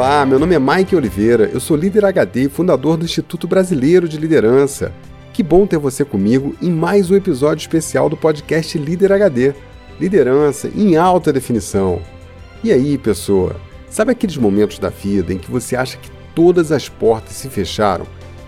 Olá, 0.00 0.24
meu 0.24 0.38
nome 0.38 0.54
é 0.54 0.58
Mike 0.58 0.96
Oliveira, 0.96 1.50
eu 1.52 1.60
sou 1.60 1.76
líder 1.76 2.06
HD 2.06 2.44
e 2.44 2.48
fundador 2.48 2.96
do 2.96 3.04
Instituto 3.04 3.46
Brasileiro 3.46 4.08
de 4.08 4.16
Liderança. 4.16 4.94
Que 5.30 5.42
bom 5.42 5.66
ter 5.66 5.76
você 5.76 6.06
comigo 6.06 6.56
em 6.62 6.70
mais 6.70 7.10
um 7.10 7.16
episódio 7.16 7.60
especial 7.60 8.08
do 8.08 8.16
podcast 8.16 8.78
Líder 8.78 9.12
HD 9.12 9.52
Liderança 10.00 10.70
em 10.74 10.96
alta 10.96 11.30
definição. 11.30 12.00
E 12.64 12.72
aí, 12.72 12.96
pessoa, 12.96 13.56
sabe 13.90 14.12
aqueles 14.12 14.38
momentos 14.38 14.78
da 14.78 14.88
vida 14.88 15.34
em 15.34 15.38
que 15.38 15.50
você 15.50 15.76
acha 15.76 15.98
que 15.98 16.10
todas 16.34 16.72
as 16.72 16.88
portas 16.88 17.34
se 17.34 17.50
fecharam, 17.50 18.06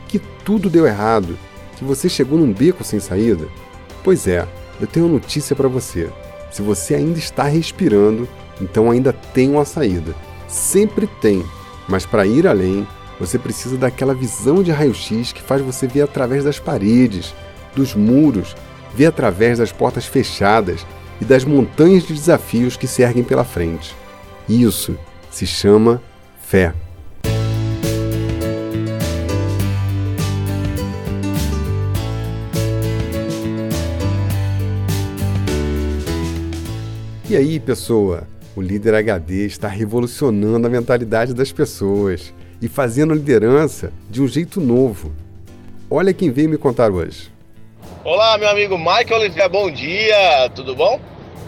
que 0.08 0.18
tudo 0.46 0.70
deu 0.70 0.86
errado, 0.86 1.38
que 1.76 1.84
você 1.84 2.08
chegou 2.08 2.38
num 2.38 2.50
beco 2.50 2.82
sem 2.82 2.98
saída? 2.98 3.46
Pois 4.02 4.26
é, 4.26 4.48
eu 4.80 4.86
tenho 4.86 5.04
uma 5.04 5.12
notícia 5.12 5.54
para 5.54 5.68
você. 5.68 6.08
Se 6.50 6.62
você 6.62 6.94
ainda 6.94 7.18
está 7.18 7.42
respirando, 7.42 8.26
então 8.58 8.90
ainda 8.90 9.12
tem 9.12 9.50
uma 9.50 9.66
saída. 9.66 10.14
Sempre 10.52 11.06
tem, 11.06 11.42
mas 11.88 12.04
para 12.04 12.26
ir 12.26 12.46
além, 12.46 12.86
você 13.18 13.38
precisa 13.38 13.78
daquela 13.78 14.14
visão 14.14 14.62
de 14.62 14.70
raio-x 14.70 15.32
que 15.32 15.40
faz 15.40 15.62
você 15.62 15.86
ver 15.86 16.02
através 16.02 16.44
das 16.44 16.58
paredes, 16.58 17.34
dos 17.74 17.94
muros, 17.94 18.54
ver 18.94 19.06
através 19.06 19.58
das 19.58 19.72
portas 19.72 20.04
fechadas 20.04 20.86
e 21.22 21.24
das 21.24 21.42
montanhas 21.42 22.06
de 22.06 22.12
desafios 22.12 22.76
que 22.76 22.86
se 22.86 23.00
erguem 23.00 23.24
pela 23.24 23.44
frente. 23.44 23.96
Isso 24.46 24.94
se 25.30 25.46
chama 25.46 26.02
fé. 26.42 26.74
E 37.30 37.34
aí, 37.34 37.58
pessoa? 37.58 38.28
O 38.54 38.60
líder 38.60 38.94
HD 38.94 39.46
está 39.46 39.66
revolucionando 39.66 40.66
a 40.66 40.70
mentalidade 40.70 41.32
das 41.32 41.50
pessoas 41.50 42.34
e 42.60 42.68
fazendo 42.68 43.14
liderança 43.14 43.90
de 44.10 44.20
um 44.20 44.28
jeito 44.28 44.60
novo. 44.60 45.10
Olha 45.90 46.12
quem 46.12 46.30
veio 46.30 46.50
me 46.50 46.58
contar 46.58 46.90
hoje. 46.90 47.32
Olá, 48.04 48.36
meu 48.36 48.50
amigo 48.50 48.76
Michael 48.76 49.20
Oliveira, 49.20 49.48
bom 49.48 49.70
dia, 49.70 50.50
tudo 50.54 50.76
bom? 50.76 51.00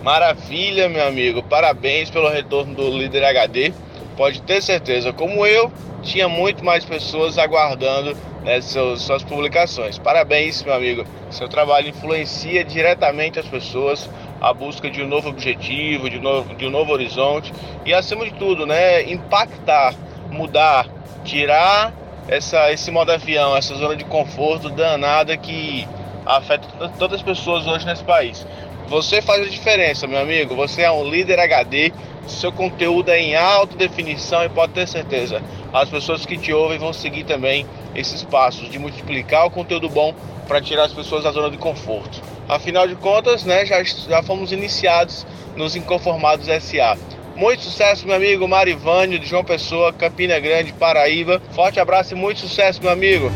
Maravilha, 0.02 0.88
meu 0.88 1.06
amigo, 1.06 1.42
parabéns 1.42 2.08
pelo 2.08 2.30
retorno 2.30 2.74
do 2.74 2.88
Líder 2.96 3.22
HD. 3.24 3.74
Pode 4.16 4.40
ter 4.40 4.62
certeza, 4.62 5.12
como 5.12 5.44
eu, 5.44 5.70
tinha 6.02 6.26
muito 6.26 6.64
mais 6.64 6.86
pessoas 6.86 7.36
aguardando 7.36 8.16
né, 8.44 8.62
seus, 8.62 9.02
suas 9.02 9.22
publicações. 9.22 9.98
Parabéns, 9.98 10.62
meu 10.62 10.72
amigo. 10.72 11.04
Seu 11.30 11.48
trabalho 11.48 11.88
influencia 11.88 12.64
diretamente 12.64 13.38
as 13.38 13.46
pessoas, 13.46 14.08
a 14.44 14.52
busca 14.52 14.90
de 14.90 15.02
um 15.02 15.08
novo 15.08 15.30
objetivo, 15.30 16.10
de, 16.10 16.20
novo, 16.20 16.54
de 16.54 16.66
um 16.66 16.70
novo 16.70 16.92
horizonte 16.92 17.50
e, 17.86 17.94
acima 17.94 18.26
de 18.26 18.32
tudo, 18.32 18.66
né, 18.66 19.02
impactar, 19.10 19.94
mudar, 20.30 20.86
tirar 21.24 21.94
essa, 22.28 22.70
esse 22.70 22.90
modo 22.90 23.10
avião, 23.10 23.56
essa 23.56 23.74
zona 23.74 23.96
de 23.96 24.04
conforto 24.04 24.68
danada 24.68 25.34
que 25.34 25.88
afeta 26.26 26.68
todas 26.98 27.20
as 27.20 27.22
pessoas 27.22 27.66
hoje 27.66 27.86
nesse 27.86 28.04
país. 28.04 28.46
Você 28.86 29.22
faz 29.22 29.46
a 29.46 29.48
diferença, 29.48 30.06
meu 30.06 30.20
amigo. 30.20 30.54
Você 30.56 30.82
é 30.82 30.92
um 30.92 31.08
líder 31.08 31.40
HD. 31.40 31.90
Seu 32.26 32.52
conteúdo 32.52 33.10
é 33.10 33.18
em 33.18 33.34
alta 33.34 33.74
definição 33.76 34.44
e 34.44 34.48
pode 34.50 34.72
ter 34.72 34.86
certeza, 34.86 35.42
as 35.72 35.90
pessoas 35.90 36.24
que 36.24 36.38
te 36.38 36.52
ouvem 36.52 36.78
vão 36.78 36.92
seguir 36.92 37.24
também 37.24 37.66
esses 37.94 38.22
passos 38.22 38.70
de 38.70 38.78
multiplicar 38.78 39.46
o 39.46 39.50
conteúdo 39.50 39.88
bom 39.88 40.14
para 40.46 40.60
tirar 40.60 40.84
as 40.84 40.92
pessoas 40.92 41.24
da 41.24 41.30
zona 41.32 41.50
de 41.50 41.58
conforto. 41.58 42.33
Afinal 42.48 42.86
de 42.86 42.94
contas, 42.96 43.44
né, 43.44 43.64
já, 43.64 43.82
já 43.82 44.22
fomos 44.22 44.52
iniciados 44.52 45.26
nos 45.56 45.74
Inconformados 45.76 46.46
SA. 46.46 46.96
Muito 47.36 47.62
sucesso, 47.62 48.06
meu 48.06 48.14
amigo 48.14 48.46
Marivânio, 48.46 49.18
de 49.18 49.26
João 49.26 49.42
Pessoa, 49.42 49.92
Campina 49.92 50.38
Grande, 50.38 50.72
Paraíba. 50.72 51.42
Forte 51.52 51.80
abraço 51.80 52.14
e 52.14 52.16
muito 52.16 52.40
sucesso, 52.40 52.80
meu 52.80 52.92
amigo. 52.92 53.30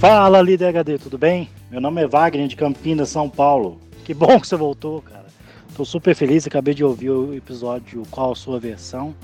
Fala, 0.00 0.40
líder 0.40 0.68
HD, 0.68 0.96
tudo 0.96 1.18
bem? 1.18 1.50
Meu 1.70 1.80
nome 1.80 2.02
é 2.02 2.06
Wagner, 2.06 2.48
de 2.48 2.56
Campinas, 2.56 3.10
São 3.10 3.28
Paulo. 3.28 3.78
Que 4.04 4.14
bom 4.14 4.40
que 4.40 4.46
você 4.46 4.56
voltou, 4.56 5.02
cara. 5.02 5.26
Tô 5.76 5.84
super 5.84 6.14
feliz, 6.14 6.46
acabei 6.46 6.72
de 6.72 6.82
ouvir 6.82 7.10
o 7.10 7.34
episódio 7.34 8.02
Qual 8.10 8.32
a 8.32 8.34
Sua 8.34 8.58
Versão. 8.58 9.14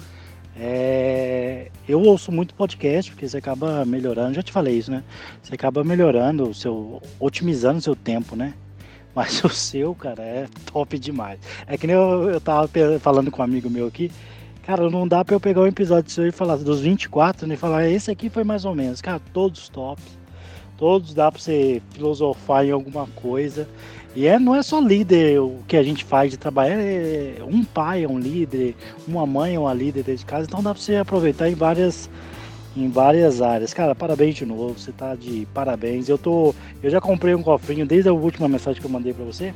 É... 0.58 1.70
Eu 1.88 2.00
ouço 2.02 2.32
muito 2.32 2.54
podcast, 2.54 3.10
porque 3.10 3.28
você 3.28 3.36
acaba 3.36 3.84
melhorando, 3.84 4.34
já 4.34 4.42
te 4.42 4.50
falei 4.50 4.78
isso, 4.78 4.90
né? 4.90 5.04
Você 5.42 5.54
acaba 5.54 5.84
melhorando 5.84 6.48
o 6.48 6.54
seu. 6.54 7.02
otimizando 7.20 7.78
o 7.78 7.82
seu 7.82 7.94
tempo, 7.94 8.34
né? 8.34 8.54
Mas 9.14 9.42
o 9.44 9.48
seu, 9.48 9.94
cara, 9.94 10.22
é 10.22 10.46
top 10.72 10.98
demais. 10.98 11.38
É 11.66 11.76
que 11.76 11.86
nem 11.86 11.94
eu, 11.94 12.30
eu 12.30 12.40
tava 12.40 12.68
falando 13.00 13.30
com 13.30 13.40
um 13.42 13.44
amigo 13.44 13.70
meu 13.70 13.86
aqui. 13.86 14.10
Cara, 14.62 14.90
não 14.90 15.06
dá 15.06 15.24
pra 15.24 15.36
eu 15.36 15.40
pegar 15.40 15.60
um 15.60 15.66
episódio 15.66 16.10
seu 16.10 16.26
e 16.26 16.32
falar 16.32 16.56
dos 16.56 16.80
24, 16.80 17.46
né? 17.46 17.54
E 17.54 17.56
falar, 17.56 17.88
esse 17.88 18.10
aqui 18.10 18.28
foi 18.28 18.42
mais 18.42 18.64
ou 18.64 18.74
menos. 18.74 19.00
Cara, 19.00 19.20
todos 19.32 19.68
top. 19.68 20.02
Todos 20.76 21.14
dá 21.14 21.30
pra 21.30 21.40
você 21.40 21.80
filosofar 21.92 22.66
em 22.66 22.72
alguma 22.72 23.06
coisa. 23.14 23.68
E 24.16 24.26
é, 24.26 24.38
não 24.38 24.54
é 24.54 24.62
só 24.62 24.80
líder 24.80 25.38
o 25.40 25.58
que 25.68 25.76
a 25.76 25.82
gente 25.82 26.02
faz 26.02 26.30
de 26.30 26.38
trabalho, 26.38 26.72
é 26.72 27.36
um 27.46 27.62
pai 27.62 28.02
é 28.02 28.08
um 28.08 28.18
líder, 28.18 28.74
uma 29.06 29.26
mãe 29.26 29.56
é 29.56 29.58
uma 29.58 29.74
líder 29.74 30.02
dentro 30.02 30.20
de 30.20 30.24
casa, 30.24 30.46
então 30.46 30.62
dá 30.62 30.72
para 30.72 30.82
você 30.82 30.96
aproveitar 30.96 31.50
em 31.50 31.54
várias 31.54 32.08
em 32.74 32.88
várias 32.88 33.42
áreas. 33.42 33.74
Cara, 33.74 33.94
parabéns 33.94 34.34
de 34.34 34.46
novo, 34.46 34.78
você 34.78 34.90
tá 34.90 35.14
de 35.14 35.46
parabéns. 35.52 36.08
Eu 36.08 36.16
tô, 36.16 36.54
eu 36.82 36.90
já 36.90 36.98
comprei 36.98 37.34
um 37.34 37.42
cofrinho 37.42 37.86
desde 37.86 38.08
a 38.08 38.12
última 38.12 38.48
mensagem 38.48 38.80
que 38.80 38.86
eu 38.86 38.90
mandei 38.90 39.12
para 39.12 39.24
você 39.24 39.52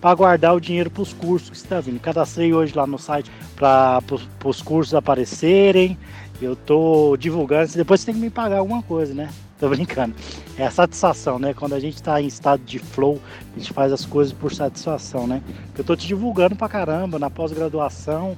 para 0.00 0.14
guardar 0.14 0.54
o 0.54 0.60
dinheiro 0.60 0.88
para 0.88 1.02
os 1.02 1.12
cursos 1.12 1.50
que 1.50 1.56
está 1.56 1.80
vindo. 1.80 1.98
Cadastrei 1.98 2.54
hoje 2.54 2.72
lá 2.76 2.86
no 2.86 2.98
site 2.98 3.28
para 3.56 4.00
os 4.44 4.62
cursos 4.62 4.94
aparecerem. 4.94 5.98
Eu 6.40 6.54
tô 6.54 7.16
divulgando, 7.16 7.72
depois 7.72 8.00
você 8.00 8.06
tem 8.06 8.14
que 8.14 8.20
me 8.20 8.30
pagar 8.30 8.58
alguma 8.58 8.82
coisa, 8.82 9.12
né? 9.12 9.30
Tô 9.60 9.68
brincando. 9.68 10.14
É 10.58 10.66
a 10.66 10.70
satisfação, 10.70 11.38
né? 11.38 11.54
Quando 11.54 11.74
a 11.74 11.80
gente 11.80 12.02
tá 12.02 12.20
em 12.20 12.26
estado 12.26 12.62
de 12.62 12.78
flow, 12.78 13.20
a 13.54 13.58
gente 13.58 13.72
faz 13.72 13.92
as 13.92 14.04
coisas 14.04 14.32
por 14.32 14.52
satisfação, 14.52 15.26
né? 15.26 15.42
Eu 15.76 15.82
tô 15.82 15.96
te 15.96 16.06
divulgando 16.06 16.54
pra 16.54 16.68
caramba 16.68 17.18
na 17.18 17.30
pós-graduação. 17.30 18.36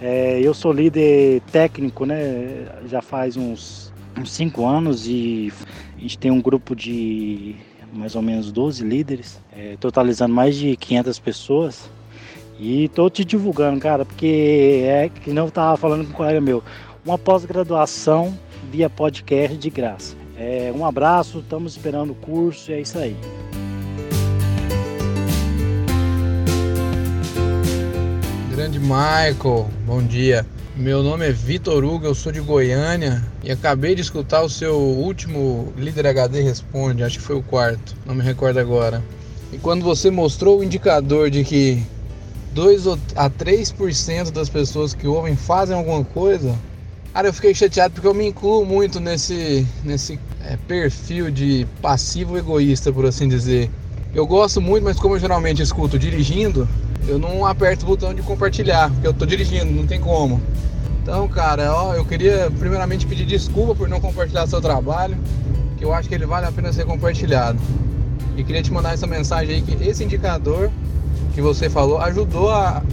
É, 0.00 0.40
eu 0.40 0.54
sou 0.54 0.72
líder 0.72 1.42
técnico, 1.52 2.06
né? 2.06 2.66
Já 2.86 3.02
faz 3.02 3.36
uns, 3.36 3.92
uns 4.18 4.30
cinco 4.30 4.64
anos 4.66 5.06
e 5.06 5.52
a 5.98 6.00
gente 6.00 6.16
tem 6.16 6.30
um 6.30 6.40
grupo 6.40 6.74
de 6.76 7.56
mais 7.92 8.14
ou 8.14 8.22
menos 8.22 8.52
12 8.52 8.84
líderes, 8.84 9.40
é, 9.52 9.76
totalizando 9.80 10.32
mais 10.32 10.56
de 10.56 10.76
500 10.76 11.18
pessoas. 11.18 11.90
E 12.58 12.88
tô 12.90 13.08
te 13.10 13.24
divulgando, 13.24 13.80
cara, 13.80 14.04
porque 14.04 14.82
é 14.84 15.08
que 15.08 15.32
não 15.32 15.48
tava 15.48 15.76
falando 15.76 16.04
com 16.04 16.10
um 16.10 16.16
colega 16.16 16.40
meu, 16.40 16.62
uma 17.04 17.18
pós-graduação 17.18 18.38
via 18.70 18.88
podcast 18.88 19.56
de 19.56 19.70
graça. 19.70 20.19
É, 20.42 20.72
um 20.74 20.86
abraço, 20.86 21.40
estamos 21.40 21.72
esperando 21.72 22.12
o 22.12 22.14
curso 22.14 22.70
e 22.70 22.74
é 22.74 22.80
isso 22.80 22.96
aí. 22.96 23.14
Grande 28.50 28.78
Michael, 28.78 29.68
bom 29.84 30.02
dia. 30.02 30.46
Meu 30.74 31.02
nome 31.02 31.28
é 31.28 31.30
Vitor 31.30 31.84
Hugo, 31.84 32.06
eu 32.06 32.14
sou 32.14 32.32
de 32.32 32.40
Goiânia 32.40 33.22
e 33.44 33.50
acabei 33.50 33.94
de 33.94 34.00
escutar 34.00 34.40
o 34.40 34.48
seu 34.48 34.78
último 34.78 35.74
Líder 35.76 36.06
HD 36.06 36.40
Responde, 36.40 37.04
acho 37.04 37.18
que 37.18 37.24
foi 37.24 37.36
o 37.36 37.42
quarto, 37.42 37.94
não 38.06 38.14
me 38.14 38.22
recordo 38.22 38.58
agora. 38.58 39.04
E 39.52 39.58
quando 39.58 39.84
você 39.84 40.10
mostrou 40.10 40.60
o 40.60 40.64
indicador 40.64 41.28
de 41.28 41.44
que 41.44 41.82
2 42.54 42.86
a 43.14 43.28
3% 43.28 44.30
das 44.30 44.48
pessoas 44.48 44.94
que 44.94 45.06
ouvem 45.06 45.36
fazem 45.36 45.76
alguma 45.76 46.02
coisa, 46.02 46.56
Cara, 47.12 47.26
eu 47.26 47.32
fiquei 47.32 47.52
chateado 47.52 47.92
porque 47.92 48.06
eu 48.06 48.14
me 48.14 48.28
incluo 48.28 48.64
muito 48.64 49.00
nesse, 49.00 49.66
nesse 49.82 50.18
é, 50.44 50.56
perfil 50.56 51.28
de 51.28 51.66
passivo 51.82 52.38
egoísta, 52.38 52.92
por 52.92 53.04
assim 53.04 53.28
dizer. 53.28 53.68
Eu 54.14 54.24
gosto 54.26 54.60
muito, 54.60 54.84
mas 54.84 54.96
como 54.96 55.16
eu 55.16 55.18
geralmente 55.18 55.60
escuto 55.60 55.98
dirigindo, 55.98 56.68
eu 57.08 57.18
não 57.18 57.44
aperto 57.44 57.84
o 57.84 57.88
botão 57.88 58.14
de 58.14 58.22
compartilhar, 58.22 58.90
porque 58.90 59.08
eu 59.08 59.12
tô 59.12 59.26
dirigindo, 59.26 59.72
não 59.72 59.88
tem 59.88 60.00
como. 60.00 60.40
Então, 61.02 61.26
cara, 61.26 61.74
ó, 61.74 61.94
eu 61.94 62.04
queria 62.04 62.48
primeiramente 62.60 63.04
pedir 63.06 63.26
desculpa 63.26 63.74
por 63.74 63.88
não 63.88 64.00
compartilhar 64.00 64.46
seu 64.46 64.60
trabalho, 64.60 65.18
que 65.78 65.84
eu 65.84 65.92
acho 65.92 66.08
que 66.08 66.14
ele 66.14 66.26
vale 66.26 66.46
a 66.46 66.52
pena 66.52 66.72
ser 66.72 66.84
compartilhado. 66.84 67.58
E 68.36 68.44
queria 68.44 68.62
te 68.62 68.72
mandar 68.72 68.94
essa 68.94 69.08
mensagem 69.08 69.56
aí 69.56 69.62
que 69.62 69.84
esse 69.84 70.04
indicador 70.04 70.70
que 71.34 71.40
você 71.40 71.68
falou 71.68 71.98
ajudou 71.98 72.50
a, 72.50 72.84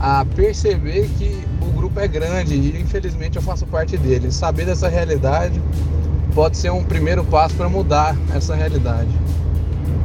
a 0.00 0.24
perceber 0.24 1.08
que 1.16 1.46
grupo 1.96 2.00
é 2.00 2.08
grande 2.08 2.54
e 2.54 2.80
infelizmente 2.80 3.36
eu 3.36 3.42
faço 3.42 3.66
parte 3.66 3.96
dele. 3.96 4.30
Saber 4.30 4.66
dessa 4.66 4.88
realidade 4.88 5.60
pode 6.34 6.56
ser 6.58 6.70
um 6.70 6.84
primeiro 6.84 7.24
passo 7.24 7.54
para 7.54 7.68
mudar 7.68 8.14
essa 8.34 8.54
realidade. 8.54 9.08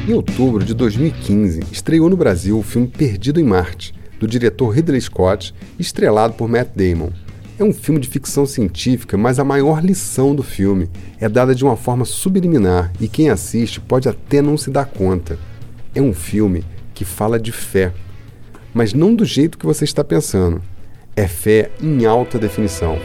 Em 0.08 0.12
outubro 0.14 0.64
de 0.64 0.73
2015, 0.73 1.61
estreou 1.70 2.08
no 2.08 2.17
Brasil 2.17 2.58
o 2.58 2.62
filme 2.62 2.88
Perdido 2.88 3.40
em 3.40 3.44
Marte, 3.44 3.94
do 4.19 4.26
diretor 4.26 4.70
Ridley 4.70 5.00
Scott, 5.00 5.55
estrelado 5.79 6.32
por 6.32 6.49
Matt 6.49 6.70
Damon. 6.75 7.11
É 7.56 7.62
um 7.62 7.73
filme 7.73 8.01
de 8.01 8.09
ficção 8.09 8.45
científica, 8.45 9.17
mas 9.17 9.39
a 9.39 9.45
maior 9.45 9.85
lição 9.85 10.35
do 10.35 10.43
filme 10.43 10.91
é 11.21 11.29
dada 11.29 11.55
de 11.55 11.65
uma 11.65 11.77
forma 11.77 12.05
subliminar 12.05 12.93
e 13.01 13.06
quem 13.06 13.31
assiste 13.31 13.81
pode 13.81 14.09
até 14.09 14.43
não 14.43 14.56
se 14.56 14.71
dar 14.71 14.87
conta. 14.87 15.39
É 15.95 16.03
um 16.03 16.12
filme 16.12 16.65
que 16.93 17.05
fala 17.05 17.39
de 17.39 17.53
fé, 17.53 17.93
mas 18.73 18.93
não 18.93 19.15
do 19.15 19.25
jeito 19.25 19.56
que 19.56 19.67
você 19.67 19.85
está 19.85 20.03
pensando. 20.03 20.61
É 21.15 21.29
fé 21.29 21.71
em 21.81 22.05
alta 22.05 22.41
definição. 22.41 22.99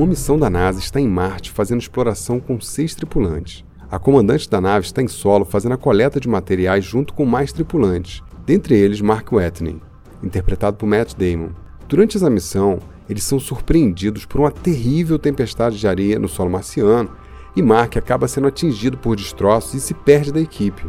Uma 0.00 0.06
missão 0.06 0.38
da 0.38 0.48
NASA 0.48 0.78
está 0.78 0.98
em 0.98 1.06
Marte 1.06 1.50
fazendo 1.50 1.82
exploração 1.82 2.40
com 2.40 2.58
seis 2.58 2.94
tripulantes. 2.94 3.66
A 3.90 3.98
comandante 3.98 4.48
da 4.48 4.58
nave 4.58 4.86
está 4.86 5.02
em 5.02 5.08
solo 5.08 5.44
fazendo 5.44 5.72
a 5.72 5.76
coleta 5.76 6.18
de 6.18 6.26
materiais 6.26 6.86
junto 6.86 7.12
com 7.12 7.26
mais 7.26 7.52
tripulantes, 7.52 8.22
dentre 8.46 8.74
eles 8.74 9.02
Mark 9.02 9.30
Watney, 9.30 9.78
interpretado 10.22 10.78
por 10.78 10.86
Matt 10.86 11.12
Damon. 11.18 11.50
Durante 11.86 12.16
essa 12.16 12.30
missão, 12.30 12.78
eles 13.10 13.24
são 13.24 13.38
surpreendidos 13.38 14.24
por 14.24 14.40
uma 14.40 14.50
terrível 14.50 15.18
tempestade 15.18 15.78
de 15.78 15.86
areia 15.86 16.18
no 16.18 16.28
solo 16.30 16.48
marciano 16.48 17.10
e 17.54 17.60
Mark 17.60 17.98
acaba 17.98 18.26
sendo 18.26 18.46
atingido 18.46 18.96
por 18.96 19.16
destroços 19.16 19.74
e 19.74 19.80
se 19.80 19.92
perde 19.92 20.32
da 20.32 20.40
equipe. 20.40 20.86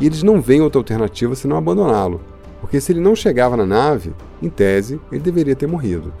E 0.00 0.06
eles 0.06 0.22
não 0.22 0.40
veem 0.40 0.60
outra 0.60 0.78
alternativa 0.78 1.34
senão 1.34 1.56
abandoná-lo, 1.56 2.20
porque 2.60 2.80
se 2.80 2.92
ele 2.92 3.00
não 3.00 3.16
chegava 3.16 3.56
na 3.56 3.66
nave, 3.66 4.14
em 4.40 4.48
tese, 4.48 5.00
ele 5.10 5.22
deveria 5.22 5.56
ter 5.56 5.66
morrido. 5.66 6.12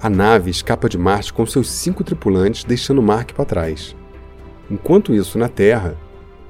A 0.00 0.08
nave 0.08 0.48
escapa 0.48 0.88
de 0.88 0.96
Marte 0.96 1.32
com 1.32 1.44
seus 1.44 1.68
cinco 1.68 2.04
tripulantes, 2.04 2.62
deixando 2.62 3.02
Mark 3.02 3.32
para 3.32 3.44
trás. 3.44 3.96
Enquanto 4.70 5.12
isso, 5.12 5.36
na 5.38 5.48
Terra, 5.48 5.96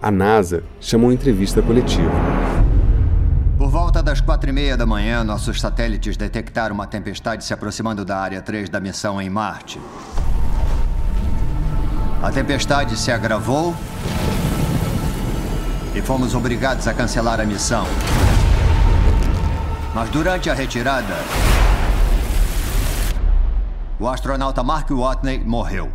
a 0.02 0.10
NASA 0.10 0.64
chama 0.78 1.04
uma 1.04 1.14
entrevista 1.14 1.62
coletiva. 1.62 2.12
Por 3.56 3.70
volta 3.70 4.02
das 4.02 4.20
quatro 4.20 4.50
e 4.50 4.52
meia 4.52 4.76
da 4.76 4.84
manhã, 4.84 5.24
nossos 5.24 5.62
satélites 5.62 6.14
detectaram 6.14 6.74
uma 6.74 6.86
tempestade 6.86 7.42
se 7.42 7.54
aproximando 7.54 8.04
da 8.04 8.18
área 8.18 8.42
3 8.42 8.68
da 8.68 8.80
missão 8.80 9.20
em 9.20 9.30
Marte. 9.30 9.80
A 12.22 12.30
tempestade 12.30 12.98
se 12.98 13.10
agravou 13.10 13.74
e 15.94 16.02
fomos 16.02 16.34
obrigados 16.34 16.86
a 16.86 16.92
cancelar 16.92 17.40
a 17.40 17.46
missão. 17.46 17.86
Mas 19.94 20.10
durante 20.10 20.50
a 20.50 20.54
retirada, 20.54 21.14
o 24.00 24.06
astronauta 24.06 24.62
Mark 24.62 24.90
Watney 24.90 25.42
morreu. 25.44 25.90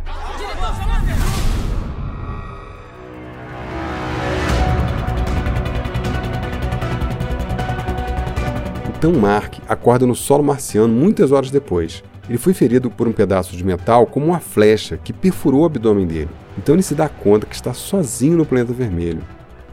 Então 8.96 9.12
Mark 9.12 9.54
acorda 9.66 10.06
no 10.06 10.14
solo 10.14 10.44
marciano 10.44 10.92
muitas 10.92 11.32
horas 11.32 11.50
depois. 11.50 12.02
Ele 12.28 12.38
foi 12.38 12.52
ferido 12.54 12.90
por 12.90 13.08
um 13.08 13.12
pedaço 13.12 13.56
de 13.56 13.64
metal 13.64 14.06
como 14.06 14.26
uma 14.26 14.40
flecha 14.40 14.96
que 14.96 15.12
perfurou 15.12 15.62
o 15.62 15.64
abdômen 15.66 16.06
dele. 16.06 16.30
Então 16.58 16.74
ele 16.74 16.82
se 16.82 16.94
dá 16.94 17.08
conta 17.08 17.46
que 17.46 17.54
está 17.54 17.72
sozinho 17.72 18.36
no 18.36 18.46
planeta 18.46 18.72
vermelho. 18.72 19.22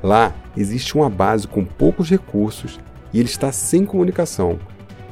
Lá 0.01 0.33
existe 0.55 0.95
uma 0.95 1.09
base 1.09 1.47
com 1.47 1.63
poucos 1.63 2.09
recursos 2.09 2.79
e 3.13 3.19
ele 3.19 3.29
está 3.29 3.51
sem 3.51 3.85
comunicação. 3.85 4.57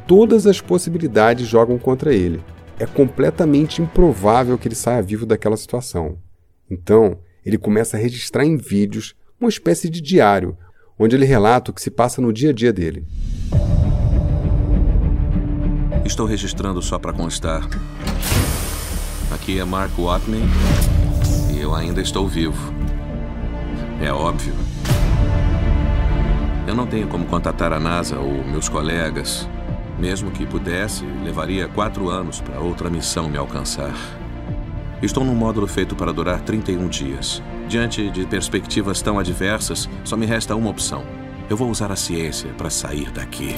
Todas 0.08 0.48
as 0.48 0.60
possibilidades 0.60 1.48
jogam 1.48 1.78
contra 1.78 2.14
ele 2.14 2.42
é 2.80 2.86
completamente 2.86 3.82
improvável 3.82 4.58
que 4.58 4.68
ele 4.68 4.76
saia 4.76 5.04
vivo 5.04 5.26
daquela 5.26 5.58
situação. 5.58 6.18
Então, 6.72 7.20
ele 7.46 7.58
começa 7.58 7.98
a 7.98 8.00
registrar 8.00 8.46
em 8.46 8.56
vídeos 8.56 9.14
uma 9.40 9.50
espécie 9.50 9.90
de 9.90 10.00
diário, 10.00 10.58
onde 10.98 11.16
ele 11.16 11.26
relata 11.26 11.72
o 11.72 11.74
que 11.74 11.82
se 11.82 11.92
passa 11.92 12.22
no 12.22 12.32
dia 12.32 12.52
a 12.52 12.54
dia 12.54 12.72
dele. 12.72 13.06
Estou 16.06 16.26
registrando 16.26 16.82
só 16.82 16.98
para 16.98 17.12
constar. 17.12 17.68
Aqui 19.32 19.60
é 19.60 19.66
Mark 19.66 19.92
Watney 19.98 20.42
e 21.54 21.60
eu 21.60 21.76
ainda 21.76 22.02
estou 22.02 22.28
vivo. 22.28 22.74
É 24.02 24.12
óbvio. 24.12 24.54
Eu 26.66 26.76
não 26.76 26.88
tenho 26.88 27.08
como 27.08 27.26
contatar 27.26 27.74
a 27.74 27.80
NASA 27.80 28.18
ou 28.18 28.44
meus 28.46 28.70
colegas 28.70 29.48
mesmo 30.00 30.32
que 30.32 30.46
pudesse, 30.46 31.06
levaria 31.24 31.68
quatro 31.68 32.10
anos 32.10 32.40
para 32.40 32.60
outra 32.60 32.90
missão 32.90 33.30
me 33.30 33.38
alcançar. 33.38 33.94
Estou 35.02 35.26
num 35.26 35.36
módulo 35.36 35.68
feito 35.68 35.96
para 35.96 36.14
durar 36.14 36.42
31 36.42 36.88
dias. 36.88 37.44
Diante 37.68 38.10
de 38.10 38.26
perspectivas 38.26 39.02
tão 39.02 39.20
adversas, 39.20 39.90
só 40.04 40.16
me 40.16 40.26
resta 40.26 40.56
uma 40.56 40.70
opção. 40.70 41.04
Eu 41.50 41.58
vou 41.58 41.70
usar 41.70 41.92
a 41.92 41.96
ciência 41.96 42.50
para 42.58 42.70
sair 42.70 43.12
daqui. 43.12 43.56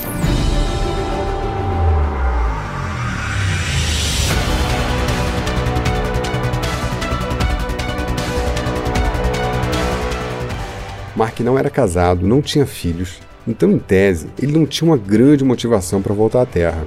Mark 11.16 11.40
não 11.42 11.58
era 11.58 11.70
casado, 11.70 12.26
não 12.26 12.42
tinha 12.42 12.66
filhos 12.66 13.20
então, 13.48 13.72
em 13.72 13.80
tese, 13.80 14.28
ele 14.42 14.52
não 14.52 14.66
tinha 14.66 14.90
uma 14.90 14.98
grande 14.98 15.44
motivação 15.44 16.02
para 16.02 16.14
voltar 16.14 16.42
à 16.42 16.46
Terra, 16.46 16.86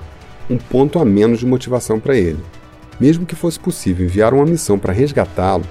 um 0.48 0.56
ponto 0.56 0.98
a 0.98 1.04
menos 1.04 1.40
de 1.40 1.46
motivação 1.46 1.98
para 1.98 2.16
ele. 2.16 2.38
Mesmo 3.00 3.26
que 3.26 3.34
fosse 3.34 3.58
possível 3.58 4.06
enviar 4.06 4.32
uma 4.32 4.46
missão 4.46 4.78
para 4.78 4.92
resgatá-lo, 4.92 5.64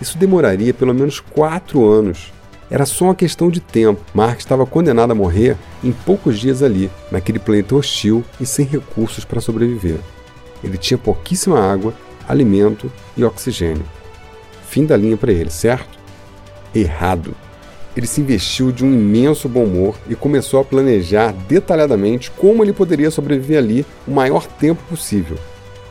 isso 0.00 0.18
demoraria 0.18 0.74
pelo 0.74 0.92
menos 0.92 1.20
quatro 1.20 1.84
anos. 1.88 2.32
Era 2.68 2.84
só 2.84 3.06
uma 3.06 3.14
questão 3.14 3.48
de 3.48 3.60
tempo. 3.60 4.00
Mark 4.12 4.40
estava 4.40 4.66
condenado 4.66 5.12
a 5.12 5.14
morrer 5.14 5.56
em 5.84 5.92
poucos 5.92 6.38
dias 6.38 6.62
ali, 6.62 6.90
naquele 7.12 7.38
planeta 7.38 7.76
hostil 7.76 8.24
e 8.40 8.46
sem 8.46 8.66
recursos 8.66 9.24
para 9.24 9.40
sobreviver. 9.40 10.00
Ele 10.64 10.76
tinha 10.76 10.98
pouquíssima 10.98 11.60
água, 11.60 11.94
alimento 12.28 12.90
e 13.16 13.22
oxigênio. 13.22 13.84
Fim 14.66 14.84
da 14.84 14.96
linha 14.96 15.16
para 15.16 15.30
ele, 15.30 15.50
certo? 15.50 15.96
Errado 16.74 17.36
ele 17.96 18.06
se 18.06 18.20
investiu 18.20 18.72
de 18.72 18.84
um 18.84 18.92
imenso 18.92 19.48
bom 19.48 19.64
humor 19.64 19.96
e 20.08 20.14
começou 20.14 20.60
a 20.60 20.64
planejar 20.64 21.32
detalhadamente 21.48 22.30
como 22.30 22.64
ele 22.64 22.72
poderia 22.72 23.10
sobreviver 23.10 23.58
ali 23.58 23.86
o 24.06 24.10
maior 24.10 24.46
tempo 24.46 24.82
possível. 24.88 25.36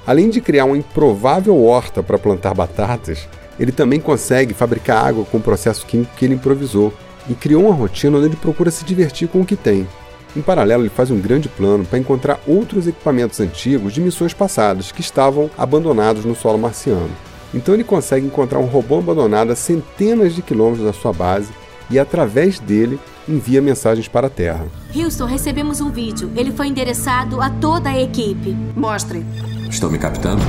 Além 0.05 0.29
de 0.29 0.41
criar 0.41 0.65
uma 0.65 0.77
improvável 0.77 1.63
horta 1.63 2.03
para 2.03 2.19
plantar 2.19 2.53
batatas, 2.53 3.27
ele 3.59 3.71
também 3.71 3.99
consegue 3.99 4.53
fabricar 4.53 5.05
água 5.05 5.23
com 5.23 5.37
o 5.37 5.41
processo 5.41 5.85
químico 5.85 6.15
que 6.17 6.25
ele 6.25 6.33
improvisou 6.35 6.93
e 7.29 7.33
criou 7.33 7.63
uma 7.65 7.73
rotina 7.73 8.17
onde 8.17 8.27
ele 8.27 8.35
procura 8.35 8.69
se 8.69 8.83
divertir 8.83 9.29
com 9.29 9.41
o 9.41 9.45
que 9.45 9.55
tem. 9.55 9.87
Em 10.35 10.41
paralelo, 10.41 10.83
ele 10.83 10.89
faz 10.89 11.11
um 11.11 11.19
grande 11.19 11.47
plano 11.47 11.85
para 11.85 11.99
encontrar 11.99 12.39
outros 12.47 12.87
equipamentos 12.87 13.39
antigos 13.39 13.93
de 13.93 14.01
missões 14.01 14.33
passadas 14.33 14.91
que 14.91 14.99
estavam 14.99 15.49
abandonados 15.57 16.25
no 16.25 16.35
solo 16.35 16.57
marciano. 16.57 17.11
Então 17.53 17.73
ele 17.75 17.83
consegue 17.83 18.25
encontrar 18.25 18.57
um 18.57 18.65
robô 18.65 18.97
abandonado 18.97 19.51
a 19.51 19.55
centenas 19.55 20.33
de 20.33 20.41
quilômetros 20.41 20.85
da 20.85 20.91
sua 20.91 21.13
base 21.13 21.49
e, 21.89 21.99
através 21.99 22.59
dele, 22.59 22.99
envia 23.27 23.61
mensagens 23.61 24.07
para 24.07 24.27
a 24.27 24.29
Terra. 24.29 24.65
Houston, 24.95 25.25
recebemos 25.25 25.81
um 25.81 25.89
vídeo. 25.89 26.31
Ele 26.35 26.51
foi 26.51 26.67
endereçado 26.67 27.41
a 27.41 27.49
toda 27.49 27.89
a 27.89 27.99
equipe. 27.99 28.55
Mostre. 28.75 29.25
Estão 29.69 29.89
me 29.89 29.97
captando? 29.97 30.41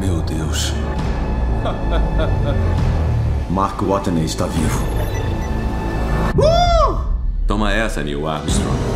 Meu 0.00 0.20
Deus. 0.22 0.72
Mark 3.50 3.80
Watney 3.82 4.24
está 4.24 4.46
vivo. 4.46 4.84
Uh! 6.36 6.98
Toma 7.46 7.72
essa, 7.72 8.02
Neil 8.02 8.26
Armstrong. 8.26 8.95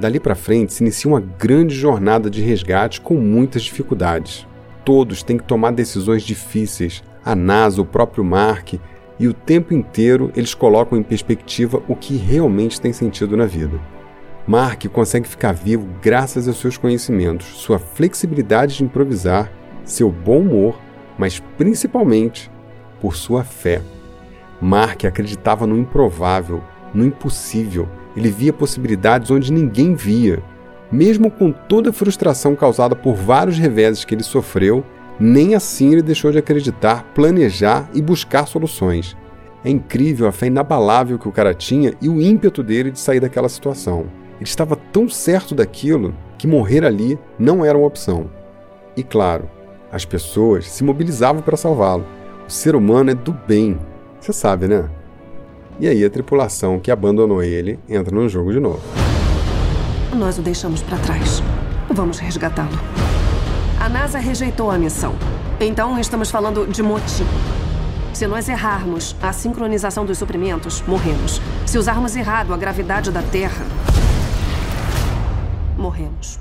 Dali 0.00 0.18
para 0.18 0.34
frente 0.34 0.72
se 0.72 0.82
inicia 0.82 1.10
uma 1.10 1.20
grande 1.20 1.74
jornada 1.74 2.30
de 2.30 2.40
resgate 2.40 3.02
com 3.02 3.16
muitas 3.16 3.62
dificuldades. 3.62 4.46
Todos 4.82 5.22
têm 5.22 5.36
que 5.36 5.44
tomar 5.44 5.72
decisões 5.72 6.22
difíceis. 6.22 7.04
A 7.22 7.34
NASA, 7.36 7.82
o 7.82 7.84
próprio 7.84 8.24
Mark, 8.24 8.72
e 9.18 9.28
o 9.28 9.34
tempo 9.34 9.74
inteiro 9.74 10.32
eles 10.34 10.54
colocam 10.54 10.96
em 10.96 11.02
perspectiva 11.02 11.82
o 11.86 11.94
que 11.94 12.16
realmente 12.16 12.80
tem 12.80 12.94
sentido 12.94 13.36
na 13.36 13.44
vida. 13.44 13.78
Mark 14.46 14.82
consegue 14.86 15.28
ficar 15.28 15.52
vivo 15.52 15.86
graças 16.00 16.48
aos 16.48 16.56
seus 16.56 16.78
conhecimentos, 16.78 17.46
sua 17.46 17.78
flexibilidade 17.78 18.78
de 18.78 18.84
improvisar, 18.84 19.52
seu 19.84 20.10
bom 20.10 20.38
humor, 20.38 20.78
mas 21.18 21.40
principalmente 21.58 22.50
por 23.02 23.14
sua 23.14 23.44
fé. 23.44 23.82
Mark 24.62 25.04
acreditava 25.04 25.66
no 25.66 25.76
improvável, 25.76 26.64
no 26.94 27.04
impossível. 27.04 27.86
Ele 28.16 28.30
via 28.30 28.52
possibilidades 28.52 29.30
onde 29.30 29.52
ninguém 29.52 29.94
via. 29.94 30.42
Mesmo 30.90 31.30
com 31.30 31.52
toda 31.52 31.90
a 31.90 31.92
frustração 31.92 32.56
causada 32.56 32.96
por 32.96 33.14
vários 33.14 33.58
reveses 33.58 34.04
que 34.04 34.14
ele 34.14 34.22
sofreu, 34.22 34.84
nem 35.18 35.54
assim 35.54 35.92
ele 35.92 36.02
deixou 36.02 36.32
de 36.32 36.38
acreditar, 36.38 37.04
planejar 37.14 37.88
e 37.94 38.02
buscar 38.02 38.46
soluções. 38.46 39.16
É 39.64 39.70
incrível 39.70 40.26
a 40.26 40.32
fé 40.32 40.46
inabalável 40.46 41.18
que 41.18 41.28
o 41.28 41.32
cara 41.32 41.54
tinha 41.54 41.94
e 42.00 42.08
o 42.08 42.20
ímpeto 42.20 42.62
dele 42.62 42.90
de 42.90 42.98
sair 42.98 43.20
daquela 43.20 43.48
situação. 43.48 44.06
Ele 44.36 44.48
estava 44.48 44.74
tão 44.74 45.08
certo 45.08 45.54
daquilo 45.54 46.14
que 46.38 46.46
morrer 46.46 46.84
ali 46.84 47.18
não 47.38 47.62
era 47.64 47.76
uma 47.76 47.86
opção. 47.86 48.30
E 48.96 49.02
claro, 49.02 49.48
as 49.92 50.04
pessoas 50.04 50.70
se 50.70 50.82
mobilizavam 50.82 51.42
para 51.42 51.56
salvá-lo. 51.56 52.06
O 52.48 52.50
ser 52.50 52.74
humano 52.74 53.10
é 53.10 53.14
do 53.14 53.32
bem, 53.32 53.78
você 54.18 54.32
sabe, 54.32 54.66
né? 54.66 54.88
E 55.80 55.88
aí 55.88 56.04
a 56.04 56.10
tripulação 56.10 56.78
que 56.78 56.90
abandonou 56.90 57.42
ele 57.42 57.78
entra 57.88 58.14
no 58.14 58.28
jogo 58.28 58.52
de 58.52 58.60
novo. 58.60 58.82
Nós 60.14 60.36
o 60.36 60.42
deixamos 60.42 60.82
para 60.82 60.98
trás. 60.98 61.42
Vamos 61.88 62.18
resgatá-lo. 62.18 62.78
A 63.80 63.88
NASA 63.88 64.18
rejeitou 64.18 64.70
a 64.70 64.76
missão. 64.76 65.14
Então 65.58 65.98
estamos 65.98 66.30
falando 66.30 66.66
de 66.66 66.82
motim. 66.82 67.24
Se 68.12 68.26
nós 68.26 68.46
errarmos 68.46 69.16
a 69.22 69.32
sincronização 69.32 70.04
dos 70.04 70.18
suprimentos, 70.18 70.82
morremos. 70.86 71.40
Se 71.64 71.78
usarmos 71.78 72.14
errado 72.14 72.52
a 72.52 72.58
gravidade 72.58 73.10
da 73.10 73.22
Terra, 73.22 73.64
morremos. 75.78 76.38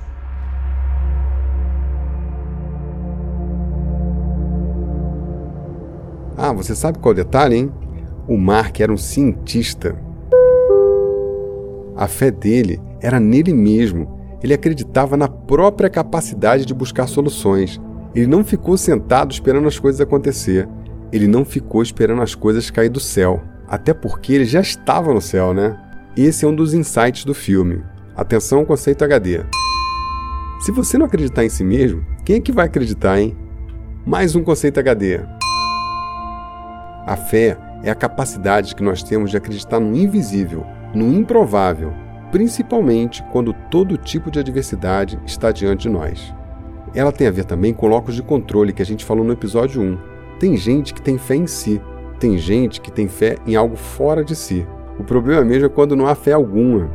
Ah, 6.37 6.51
você 6.51 6.75
sabe 6.75 6.99
qual 6.99 7.11
é 7.11 7.13
o 7.13 7.15
detalhe, 7.15 7.55
hein? 7.55 7.78
O 8.29 8.37
Mark 8.37 8.79
era 8.79 8.93
um 8.93 8.97
cientista. 8.97 9.99
A 11.95 12.07
fé 12.07 12.29
dele 12.29 12.79
era 13.01 13.19
nele 13.19 13.51
mesmo. 13.51 14.19
Ele 14.43 14.53
acreditava 14.53 15.17
na 15.17 15.27
própria 15.27 15.89
capacidade 15.89 16.63
de 16.63 16.71
buscar 16.71 17.07
soluções. 17.07 17.81
Ele 18.13 18.27
não 18.27 18.43
ficou 18.43 18.77
sentado 18.77 19.31
esperando 19.31 19.67
as 19.67 19.79
coisas 19.79 19.99
acontecer. 19.99 20.69
Ele 21.11 21.25
não 21.25 21.43
ficou 21.43 21.81
esperando 21.81 22.21
as 22.21 22.35
coisas 22.35 22.69
cair 22.69 22.89
do 22.89 22.99
céu. 22.99 23.41
Até 23.67 23.95
porque 23.95 24.33
ele 24.33 24.45
já 24.45 24.61
estava 24.61 25.11
no 25.11 25.21
céu, 25.21 25.51
né? 25.51 25.75
Esse 26.15 26.45
é 26.45 26.47
um 26.47 26.53
dos 26.53 26.75
insights 26.75 27.25
do 27.25 27.33
filme. 27.33 27.81
Atenção 28.15 28.59
ao 28.59 28.65
conceito 28.65 29.03
HD. 29.03 29.43
Se 30.59 30.71
você 30.71 30.99
não 30.99 31.07
acreditar 31.07 31.45
em 31.45 31.49
si 31.49 31.63
mesmo, 31.63 32.05
quem 32.23 32.35
é 32.35 32.39
que 32.39 32.51
vai 32.51 32.67
acreditar, 32.67 33.19
hein? 33.19 33.35
Mais 34.05 34.35
um 34.35 34.43
conceito 34.43 34.79
HD. 34.79 35.19
A 37.07 37.17
fé 37.17 37.57
é 37.83 37.89
a 37.89 37.95
capacidade 37.95 38.75
que 38.75 38.83
nós 38.83 39.03
temos 39.03 39.31
de 39.31 39.37
acreditar 39.37 39.79
no 39.79 39.95
invisível, 39.95 40.65
no 40.93 41.13
improvável, 41.13 41.93
principalmente 42.31 43.23
quando 43.31 43.53
todo 43.71 43.97
tipo 43.97 44.29
de 44.29 44.39
adversidade 44.39 45.19
está 45.25 45.51
diante 45.51 45.83
de 45.83 45.89
nós. 45.89 46.33
Ela 46.93 47.11
tem 47.11 47.27
a 47.27 47.31
ver 47.31 47.45
também 47.45 47.73
com 47.73 47.87
locos 47.87 48.15
de 48.15 48.23
controle 48.23 48.73
que 48.73 48.81
a 48.81 48.85
gente 48.85 49.05
falou 49.05 49.23
no 49.23 49.33
episódio 49.33 49.81
1. 49.81 49.97
Tem 50.39 50.57
gente 50.57 50.93
que 50.93 51.01
tem 51.01 51.17
fé 51.17 51.35
em 51.35 51.47
si, 51.47 51.81
tem 52.19 52.37
gente 52.37 52.81
que 52.81 52.91
tem 52.91 53.07
fé 53.07 53.37
em 53.45 53.55
algo 53.55 53.75
fora 53.75 54.23
de 54.23 54.35
si. 54.35 54.67
O 54.97 55.03
problema 55.03 55.45
mesmo 55.45 55.67
é 55.67 55.69
quando 55.69 55.95
não 55.95 56.07
há 56.07 56.15
fé 56.15 56.33
alguma. 56.33 56.89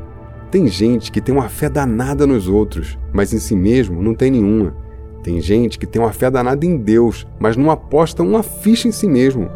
Tem 0.51 0.67
gente 0.69 1.11
que 1.11 1.21
tem 1.21 1.35
uma 1.35 1.49
fé 1.49 1.69
danada 1.69 2.27
nos 2.27 2.49
outros, 2.49 2.99
mas 3.13 3.33
em 3.33 3.39
si 3.39 3.57
mesmo 3.57 4.03
não 4.03 4.15
tem 4.15 4.31
nenhuma. 4.31 4.77
Tem 5.23 5.41
gente 5.41 5.79
que 5.79 5.87
tem 5.87 6.01
uma 6.01 6.13
fé 6.13 6.31
danada 6.31 6.67
em 6.67 6.77
Deus, 6.77 7.27
mas 7.39 7.57
não 7.57 7.71
aposta 7.71 8.23
uma 8.23 8.43
ficha 8.43 8.87
em 8.87 8.93
si 8.93 9.09
mesmo. 9.09 9.49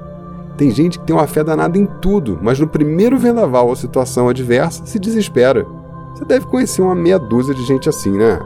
Tem 0.58 0.72
gente 0.72 0.98
que 0.98 1.06
tem 1.06 1.14
uma 1.14 1.28
fé 1.28 1.44
danada 1.44 1.78
em 1.78 1.86
tudo, 1.86 2.36
mas 2.42 2.58
no 2.58 2.66
primeiro 2.66 3.16
vendaval 3.16 3.68
ou 3.68 3.76
situação 3.76 4.28
adversa 4.28 4.84
se 4.84 4.98
desespera. 4.98 5.64
Você 6.12 6.24
deve 6.24 6.46
conhecer 6.46 6.82
uma 6.82 6.96
meia 6.96 7.16
dúzia 7.16 7.54
de 7.54 7.64
gente 7.64 7.88
assim, 7.88 8.10
né? 8.10 8.40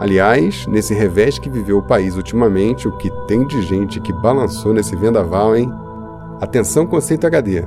Aliás, 0.00 0.66
nesse 0.66 0.92
revés 0.92 1.38
que 1.38 1.48
viveu 1.48 1.78
o 1.78 1.82
país 1.82 2.16
ultimamente, 2.16 2.88
o 2.88 2.96
que 2.96 3.08
tem 3.28 3.46
de 3.46 3.62
gente 3.62 4.00
que 4.00 4.12
balançou 4.12 4.74
nesse 4.74 4.96
vendaval, 4.96 5.56
hein? 5.56 5.72
Atenção, 6.40 6.88
conceito 6.88 7.24
HD. 7.24 7.64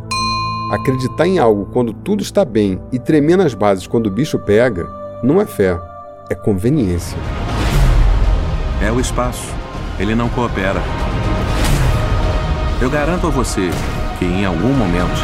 Acreditar 0.73 1.25
em 1.25 1.39
algo 1.39 1.69
quando 1.71 1.93
tudo 1.93 2.21
está 2.21 2.43
bem 2.43 2.81
e 2.91 2.99
tremer 2.99 3.37
nas 3.37 3.53
bases 3.53 3.87
quando 3.87 4.07
o 4.07 4.11
bicho 4.11 4.37
pega, 4.37 4.85
não 5.23 5.39
é 5.39 5.45
fé, 5.45 5.79
é 6.29 6.35
conveniência. 6.35 7.17
É 8.83 8.91
o 8.91 8.99
espaço. 8.99 9.55
Ele 9.97 10.13
não 10.13 10.27
coopera. 10.27 10.81
Eu 12.79 12.91
garanto 12.91 13.25
a 13.25 13.29
você 13.31 13.71
que 14.19 14.25
em 14.25 14.45
algum 14.45 14.71
momento 14.71 15.19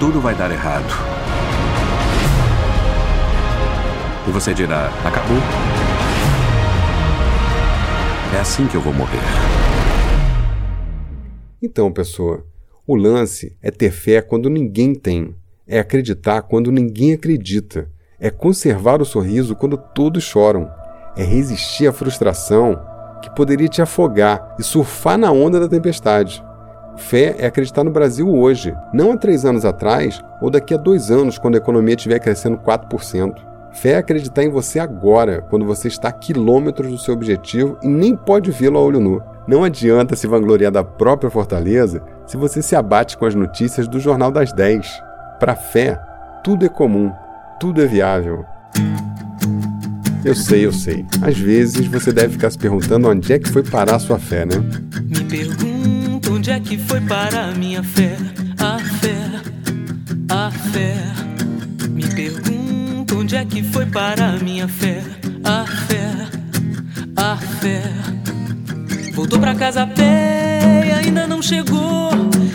tudo 0.00 0.20
vai 0.20 0.34
dar 0.34 0.50
errado. 0.50 0.92
E 4.26 4.30
você 4.32 4.52
dirá: 4.52 4.88
acabou. 5.04 5.36
É 8.34 8.40
assim 8.40 8.66
que 8.66 8.74
eu 8.76 8.80
vou 8.80 8.92
morrer. 8.92 9.20
Então, 11.62 11.92
pessoa, 11.92 12.44
o 12.84 12.96
lance 12.96 13.56
é 13.62 13.70
ter 13.70 13.92
fé 13.92 14.20
quando 14.20 14.50
ninguém 14.50 14.96
tem, 14.96 15.36
é 15.64 15.78
acreditar 15.78 16.42
quando 16.42 16.72
ninguém 16.72 17.12
acredita, 17.12 17.88
é 18.18 18.30
conservar 18.30 19.00
o 19.00 19.04
sorriso 19.04 19.54
quando 19.54 19.76
todos 19.76 20.24
choram, 20.24 20.68
é 21.16 21.22
resistir 21.22 21.86
à 21.86 21.92
frustração 21.92 22.89
que 23.20 23.30
poderia 23.30 23.68
te 23.68 23.82
afogar 23.82 24.54
e 24.58 24.62
surfar 24.62 25.18
na 25.18 25.30
onda 25.30 25.60
da 25.60 25.68
tempestade. 25.68 26.44
Fé 26.96 27.36
é 27.38 27.46
acreditar 27.46 27.82
no 27.82 27.90
Brasil 27.90 28.28
hoje, 28.28 28.76
não 28.92 29.12
há 29.12 29.16
três 29.16 29.44
anos 29.44 29.64
atrás 29.64 30.22
ou 30.40 30.50
daqui 30.50 30.74
a 30.74 30.76
dois 30.76 31.10
anos, 31.10 31.38
quando 31.38 31.54
a 31.54 31.58
economia 31.58 31.94
estiver 31.94 32.18
crescendo 32.18 32.58
4%. 32.58 33.34
Fé 33.72 33.90
é 33.90 33.96
acreditar 33.96 34.42
em 34.42 34.50
você 34.50 34.78
agora, 34.78 35.42
quando 35.48 35.64
você 35.64 35.88
está 35.88 36.08
a 36.08 36.12
quilômetros 36.12 36.90
do 36.90 36.98
seu 36.98 37.14
objetivo 37.14 37.78
e 37.82 37.88
nem 37.88 38.16
pode 38.16 38.50
vê-lo 38.50 38.78
a 38.78 38.82
olho 38.82 39.00
nu. 39.00 39.22
Não 39.46 39.64
adianta 39.64 40.16
se 40.16 40.26
vangloriar 40.26 40.72
da 40.72 40.84
própria 40.84 41.30
fortaleza 41.30 42.02
se 42.26 42.36
você 42.36 42.62
se 42.62 42.76
abate 42.76 43.16
com 43.16 43.26
as 43.26 43.34
notícias 43.34 43.88
do 43.88 43.98
Jornal 43.98 44.30
das 44.30 44.52
10. 44.52 45.02
Para 45.38 45.56
fé, 45.56 46.00
tudo 46.44 46.66
é 46.66 46.68
comum, 46.68 47.12
tudo 47.58 47.82
é 47.82 47.86
viável. 47.86 48.44
Eu 50.24 50.34
sei, 50.34 50.66
eu 50.66 50.72
sei. 50.72 51.04
Às 51.22 51.38
vezes 51.38 51.86
você 51.86 52.12
deve 52.12 52.34
ficar 52.34 52.50
se 52.50 52.58
perguntando 52.58 53.08
onde 53.08 53.32
é 53.32 53.38
que 53.38 53.48
foi 53.48 53.62
parar 53.62 53.96
a 53.96 53.98
sua 53.98 54.18
fé, 54.18 54.44
né? 54.44 54.56
Me 55.04 55.24
pergunto 55.24 56.34
onde 56.34 56.50
é 56.50 56.60
que 56.60 56.76
foi 56.76 57.00
parar 57.00 57.48
a 57.48 57.52
minha 57.52 57.82
fé, 57.82 58.16
a 58.58 58.78
fé, 58.78 59.16
a 60.28 60.50
fé. 60.50 60.94
Me 61.88 62.04
pergunto 62.04 63.18
onde 63.18 63.34
é 63.34 63.44
que 63.44 63.62
foi 63.62 63.86
parar 63.86 64.34
a 64.34 64.44
minha 64.44 64.68
fé, 64.68 65.02
a 65.42 65.64
fé, 65.66 66.10
a 67.16 67.36
fé. 67.36 67.82
Voltou 69.14 69.38
pra 69.38 69.54
casa 69.54 69.82
a 69.82 69.86
pé 69.86 70.84
e 70.86 70.92
ainda 70.92 71.26
não 71.26 71.40
chegou. 71.40 72.10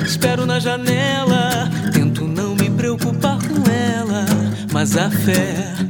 Espero 0.06 0.46
na 0.46 0.60
janela, 0.60 1.70
tento 1.92 2.28
não 2.28 2.56
me 2.56 2.70
preocupar 2.70 3.40
com 3.40 3.70
ela, 3.72 4.26
mas 4.72 4.96
a 4.96 5.10
fé 5.10 5.86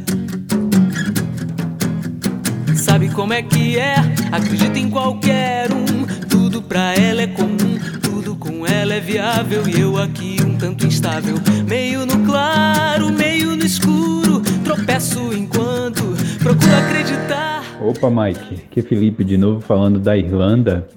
como 3.15 3.33
é 3.33 3.41
que 3.41 3.79
é. 3.79 3.95
Acredita 4.31 4.77
em 4.77 4.89
qualquer 4.89 5.71
um, 5.71 6.05
tudo 6.27 6.61
pra 6.61 6.93
ela 6.93 7.21
é 7.21 7.27
comum, 7.27 7.79
tudo 8.03 8.35
com 8.35 8.67
ela 8.67 8.93
é 8.93 8.99
viável. 8.99 9.67
E 9.67 9.79
eu 9.79 9.97
aqui 9.97 10.37
um 10.45 10.57
tanto 10.57 10.85
instável, 10.85 11.35
meio 11.67 12.05
no 12.05 12.25
claro, 12.25 13.11
meio 13.11 13.55
no 13.55 13.65
escuro. 13.65 14.41
Tropeço 14.63 15.33
enquanto 15.33 16.03
procuro 16.39 16.75
acreditar. 16.75 17.63
Opa, 17.81 18.09
Mike, 18.09 18.67
que 18.69 18.81
Felipe 18.81 19.23
de 19.23 19.37
novo 19.37 19.61
falando 19.61 19.97
da 19.99 20.17
Irlanda. 20.17 20.87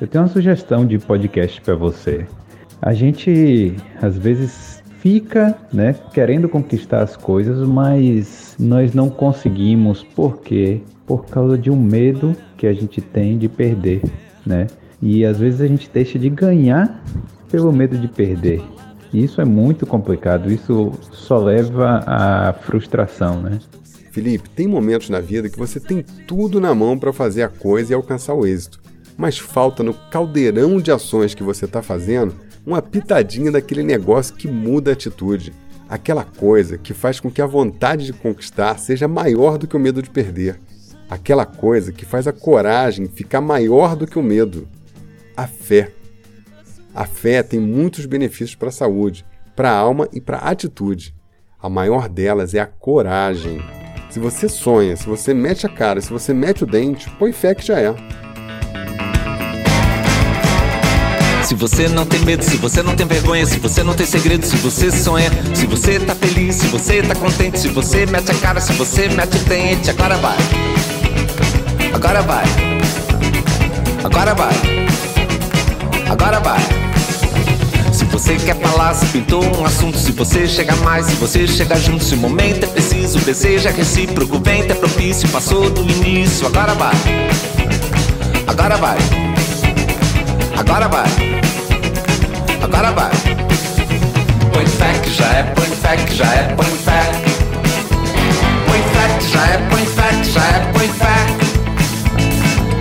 Eu 0.00 0.06
tenho 0.06 0.22
uma 0.24 0.30
sugestão 0.30 0.86
de 0.86 0.98
podcast 0.98 1.60
para 1.60 1.74
você. 1.74 2.26
A 2.80 2.92
gente 2.92 3.74
às 4.00 4.16
vezes 4.16 4.73
fica, 5.04 5.54
né, 5.70 5.94
querendo 6.14 6.48
conquistar 6.48 7.02
as 7.02 7.14
coisas, 7.14 7.68
mas 7.68 8.56
nós 8.58 8.94
não 8.94 9.10
conseguimos. 9.10 10.02
Por 10.02 10.38
quê? 10.40 10.80
Por 11.04 11.26
causa 11.26 11.58
de 11.58 11.70
um 11.70 11.76
medo 11.76 12.34
que 12.56 12.66
a 12.66 12.72
gente 12.72 13.02
tem 13.02 13.36
de 13.36 13.46
perder, 13.46 14.00
né? 14.46 14.66
E 15.02 15.22
às 15.26 15.38
vezes 15.38 15.60
a 15.60 15.66
gente 15.66 15.90
deixa 15.92 16.18
de 16.18 16.30
ganhar 16.30 17.04
pelo 17.50 17.70
medo 17.70 17.98
de 17.98 18.08
perder. 18.08 18.62
Isso 19.12 19.42
é 19.42 19.44
muito 19.44 19.84
complicado, 19.84 20.50
isso 20.50 20.92
só 21.12 21.36
leva 21.36 22.02
à 22.06 22.54
frustração, 22.54 23.42
né? 23.42 23.58
Felipe, 24.10 24.48
tem 24.48 24.66
momentos 24.66 25.10
na 25.10 25.20
vida 25.20 25.50
que 25.50 25.58
você 25.58 25.78
tem 25.78 26.02
tudo 26.26 26.58
na 26.58 26.74
mão 26.74 26.98
para 26.98 27.12
fazer 27.12 27.42
a 27.42 27.48
coisa 27.48 27.92
e 27.92 27.94
alcançar 27.94 28.32
o 28.32 28.46
êxito, 28.46 28.80
mas 29.18 29.38
falta 29.38 29.82
no 29.82 29.92
caldeirão 29.92 30.80
de 30.80 30.90
ações 30.90 31.34
que 31.34 31.42
você 31.42 31.66
está 31.66 31.82
fazendo 31.82 32.34
uma 32.66 32.80
pitadinha 32.80 33.50
daquele 33.50 33.82
negócio 33.82 34.34
que 34.34 34.48
muda 34.48 34.90
a 34.90 34.94
atitude. 34.94 35.52
Aquela 35.88 36.24
coisa 36.24 36.78
que 36.78 36.94
faz 36.94 37.20
com 37.20 37.30
que 37.30 37.42
a 37.42 37.46
vontade 37.46 38.06
de 38.06 38.12
conquistar 38.12 38.78
seja 38.78 39.06
maior 39.06 39.58
do 39.58 39.66
que 39.66 39.76
o 39.76 39.80
medo 39.80 40.02
de 40.02 40.10
perder. 40.10 40.58
Aquela 41.08 41.44
coisa 41.44 41.92
que 41.92 42.06
faz 42.06 42.26
a 42.26 42.32
coragem 42.32 43.06
ficar 43.06 43.40
maior 43.40 43.94
do 43.94 44.06
que 44.06 44.18
o 44.18 44.22
medo. 44.22 44.66
A 45.36 45.46
fé. 45.46 45.92
A 46.94 47.04
fé 47.04 47.42
tem 47.42 47.60
muitos 47.60 48.06
benefícios 48.06 48.54
para 48.54 48.68
a 48.68 48.72
saúde, 48.72 49.26
para 49.54 49.70
a 49.70 49.76
alma 49.76 50.08
e 50.12 50.20
para 50.20 50.38
a 50.38 50.50
atitude. 50.50 51.14
A 51.60 51.68
maior 51.68 52.08
delas 52.08 52.54
é 52.54 52.60
a 52.60 52.66
coragem. 52.66 53.60
Se 54.10 54.18
você 54.18 54.48
sonha, 54.48 54.96
se 54.96 55.06
você 55.06 55.34
mete 55.34 55.66
a 55.66 55.68
cara, 55.68 56.00
se 56.00 56.10
você 56.10 56.32
mete 56.32 56.62
o 56.62 56.66
dente, 56.66 57.10
põe 57.18 57.32
fé 57.32 57.54
que 57.54 57.66
já 57.66 57.80
é. 57.80 57.94
Se 61.44 61.54
você 61.54 61.88
não 61.88 62.06
tem 62.06 62.20
medo, 62.20 62.42
se 62.42 62.56
você 62.56 62.82
não 62.82 62.96
tem 62.96 63.06
vergonha, 63.06 63.44
se 63.44 63.58
você 63.58 63.82
não 63.82 63.92
tem 63.92 64.06
segredo, 64.06 64.46
se 64.46 64.56
você 64.56 64.90
sonha, 64.90 65.30
se 65.54 65.66
você 65.66 66.00
tá 66.00 66.14
feliz, 66.14 66.56
se 66.56 66.66
você 66.68 67.02
tá 67.02 67.14
contente, 67.14 67.60
se 67.60 67.68
você 67.68 68.06
mete 68.06 68.30
a 68.30 68.34
cara, 68.34 68.60
se 68.62 68.72
você 68.72 69.08
mete 69.08 69.36
o 69.36 69.40
dente, 69.40 69.90
agora 69.90 70.16
vai. 70.16 70.38
Agora 71.92 72.22
vai. 72.22 72.44
Agora 74.02 74.34
vai. 74.34 74.54
Agora 76.08 76.40
vai. 76.40 76.60
Se 77.92 78.06
você 78.06 78.36
quer 78.36 78.56
falar, 78.56 78.94
se 78.94 79.04
pintou 79.06 79.44
um 79.44 79.66
assunto, 79.66 79.98
se 79.98 80.12
você 80.12 80.48
chega 80.48 80.74
mais, 80.76 81.06
se 81.06 81.14
você 81.16 81.46
chega 81.46 81.76
junto, 81.76 82.02
se 82.02 82.14
o 82.14 82.18
momento 82.18 82.64
é 82.64 82.66
preciso, 82.66 83.18
o 83.18 83.20
desejo 83.20 83.68
é 83.68 83.70
recíproco, 83.70 84.36
o 84.36 84.40
vento 84.40 84.72
é 84.72 84.74
propício, 84.74 85.28
passou 85.28 85.68
do 85.68 85.82
início, 85.82 86.46
agora 86.46 86.72
vai. 86.74 86.94
Agora 88.46 88.76
vai. 88.78 88.96
Agora 90.56 90.88
vai. 90.88 91.33
Agora 92.74 92.90
vai. 92.90 93.10
Põe 94.52 94.66
fé 94.66 94.92
que 94.98 95.10
já 95.12 95.26
é, 95.26 95.42
põe 95.44 95.64
fé 95.64 95.96
que 95.96 96.14
já 96.16 96.24
é, 96.24 96.54
põe 96.56 96.66
fé. 96.66 97.12
Põe 98.66 98.82
fé 98.82 99.18
que 99.20 99.28
já 99.30 99.46
é, 99.46 99.58
põe 99.70 99.86
fé 99.86 100.08
que 100.20 100.30
já 100.32 100.44
é, 100.44 100.72
põe 100.72 100.88
fé. 100.88 101.14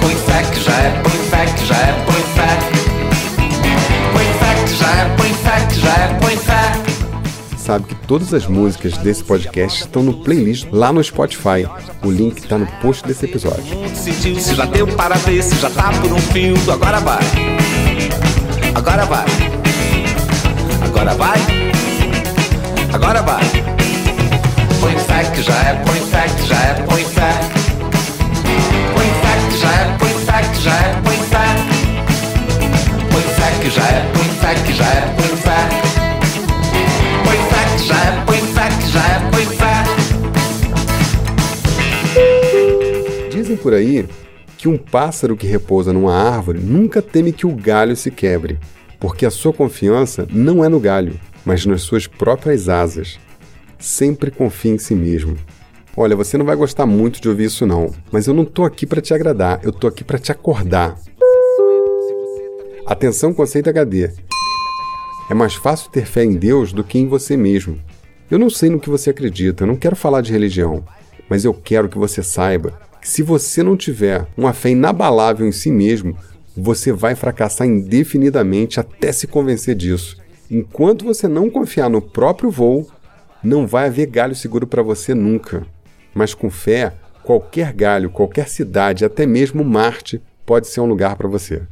Põe 0.01 0.15
fé 0.15 0.43
que 0.51 0.59
já 0.61 0.73
é, 0.73 1.01
põe 1.03 1.11
fé 1.29 1.45
que 1.45 1.65
já 1.67 1.75
é, 1.75 2.05
põe 2.05 2.23
fé. 2.33 2.57
Põe 4.13 4.25
fé 4.39 4.63
que 4.65 4.75
já 4.75 4.89
é, 4.89 5.15
põe 5.15 5.33
fé 5.33 5.67
que 5.67 5.79
já 5.79 5.93
é, 5.93 6.19
põe 6.19 6.37
fé. 6.37 7.55
Sabe 7.55 7.85
que 7.85 7.95
todas 8.07 8.33
as 8.33 8.47
músicas 8.47 8.97
desse 8.97 9.23
podcast 9.23 9.81
estão 9.81 10.01
no 10.01 10.23
playlist 10.23 10.67
lá 10.71 10.91
no 10.91 11.03
Spotify. 11.03 11.67
O 12.03 12.09
link 12.09 12.39
está 12.39 12.57
no 12.57 12.65
post 12.81 13.07
desse 13.07 13.25
episódio. 13.25 13.63
Se 13.93 14.55
já 14.55 14.65
deu 14.65 14.87
para 14.87 15.15
ver, 15.17 15.43
se 15.43 15.55
já 15.57 15.69
tá 15.69 15.91
por 16.01 16.11
um 16.11 16.19
fio, 16.19 16.55
agora 16.71 16.99
vai. 16.99 17.21
Agora 18.73 19.05
vai. 19.05 19.62
Agora 21.03 21.17
vai. 21.17 21.39
Agora 22.93 23.21
vai. 23.23 23.43
Põe 24.79 24.97
fé 24.99 25.25
que 25.35 25.41
já 25.41 25.53
é, 25.53 25.73
põe 25.83 25.99
fé 25.99 26.29
que 26.29 26.47
já 26.47 26.55
é, 26.55 26.75
põe 26.75 27.03
fé. 27.03 27.29
Põe 28.93 29.07
fé 29.21 29.35
que 29.49 29.57
já 29.57 29.69
é, 29.73 29.97
põe 29.99 30.13
fé 30.23 30.41
que 30.43 30.61
já 30.61 30.73
é, 30.73 30.93
põe 31.03 31.17
fé. 31.17 31.45
Põe 33.11 33.21
fé 33.21 33.51
que 33.61 33.69
já 33.69 33.83
é, 33.83 34.11
põe 34.13 34.29
fé 34.29 34.55
que 34.63 34.71
já 34.71 34.85
é, 34.85 35.01
põe 35.17 35.35
fé. 35.35 35.67
Põe 37.25 37.37
fé 37.49 37.65
que 37.75 37.83
já 37.83 37.99
é, 37.99 38.23
põe 38.25 38.39
fé 38.53 38.69
que 38.79 38.87
já 38.89 39.03
é, 39.03 39.19
põe 39.29 39.45
fé. 39.45 39.75
Dizem 43.29 43.57
por 43.57 43.73
aí 43.73 44.07
que 44.57 44.69
um 44.69 44.77
pássaro 44.77 45.35
que 45.35 45.47
repousa 45.47 45.91
numa 45.91 46.15
árvore 46.15 46.59
nunca 46.59 47.01
teme 47.01 47.33
que 47.33 47.45
o 47.45 47.53
galho 47.53 47.97
se 47.97 48.09
quebre, 48.09 48.57
porque 49.03 49.25
a 49.25 49.29
sua 49.29 49.51
confiança 49.51 50.25
não 50.31 50.63
é 50.63 50.69
no 50.69 50.79
galho, 50.79 51.19
mas 51.43 51.65
nas 51.65 51.81
suas 51.81 52.07
próprias 52.07 52.69
asas. 52.69 53.19
Sempre 53.77 54.31
confie 54.31 54.69
em 54.69 54.77
si 54.77 54.95
mesmo. 54.95 55.35
Olha, 55.97 56.15
você 56.15 56.37
não 56.37 56.45
vai 56.45 56.55
gostar 56.55 56.85
muito 56.85 57.19
de 57.19 57.27
ouvir 57.27 57.43
isso 57.43 57.65
não, 57.65 57.93
mas 58.09 58.27
eu 58.27 58.33
não 58.33 58.45
tô 58.45 58.63
aqui 58.63 58.85
para 58.85 59.01
te 59.01 59.13
agradar, 59.13 59.59
eu 59.61 59.73
tô 59.73 59.87
aqui 59.87 60.05
para 60.05 60.17
te 60.17 60.31
acordar. 60.31 60.97
Atenção 62.85 63.33
conceito 63.33 63.69
HD. 63.69 64.09
É 65.29 65.33
mais 65.33 65.53
fácil 65.53 65.91
ter 65.91 66.05
fé 66.05 66.23
em 66.23 66.37
Deus 66.37 66.71
do 66.71 66.81
que 66.81 66.97
em 66.97 67.05
você 67.05 67.35
mesmo. 67.35 67.77
Eu 68.31 68.39
não 68.39 68.49
sei 68.49 68.69
no 68.69 68.79
que 68.79 68.89
você 68.89 69.09
acredita, 69.09 69.63
eu 69.63 69.67
não 69.67 69.75
quero 69.75 69.97
falar 69.97 70.21
de 70.21 70.31
religião, 70.31 70.81
mas 71.29 71.43
eu 71.43 71.53
quero 71.53 71.89
que 71.89 71.97
você 71.97 72.23
saiba 72.23 72.79
que 73.01 73.09
se 73.09 73.21
você 73.21 73.61
não 73.61 73.75
tiver 73.75 74.25
uma 74.37 74.53
fé 74.53 74.69
inabalável 74.69 75.45
em 75.45 75.51
si 75.51 75.69
mesmo, 75.69 76.15
você 76.55 76.91
vai 76.91 77.15
fracassar 77.15 77.67
indefinidamente 77.67 78.79
até 78.79 79.11
se 79.11 79.27
convencer 79.27 79.75
disso. 79.75 80.17
Enquanto 80.49 81.05
você 81.05 81.27
não 81.27 81.49
confiar 81.49 81.89
no 81.89 82.01
próprio 82.01 82.51
voo, 82.51 82.87
não 83.43 83.65
vai 83.65 83.87
haver 83.87 84.07
galho 84.07 84.35
seguro 84.35 84.67
para 84.67 84.81
você 84.81 85.13
nunca. 85.13 85.65
Mas 86.13 86.33
com 86.33 86.49
fé, 86.49 86.93
qualquer 87.23 87.73
galho, 87.73 88.09
qualquer 88.09 88.47
cidade, 88.47 89.03
até 89.03 89.25
mesmo 89.25 89.63
Marte, 89.63 90.21
pode 90.45 90.67
ser 90.67 90.81
um 90.81 90.85
lugar 90.85 91.15
para 91.15 91.27
você. 91.27 91.63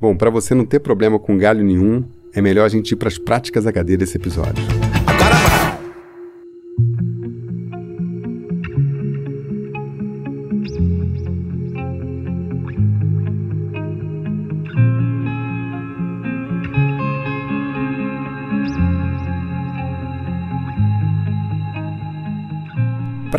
Bom, 0.00 0.16
para 0.16 0.30
você 0.30 0.54
não 0.54 0.64
ter 0.64 0.80
problema 0.80 1.18
com 1.18 1.38
galho 1.38 1.64
nenhum, 1.64 2.04
é 2.34 2.40
melhor 2.40 2.64
a 2.64 2.68
gente 2.68 2.92
ir 2.92 2.96
para 2.96 3.08
as 3.08 3.18
práticas 3.18 3.66
HD 3.66 3.96
desse 3.96 4.16
episódio. 4.16 4.79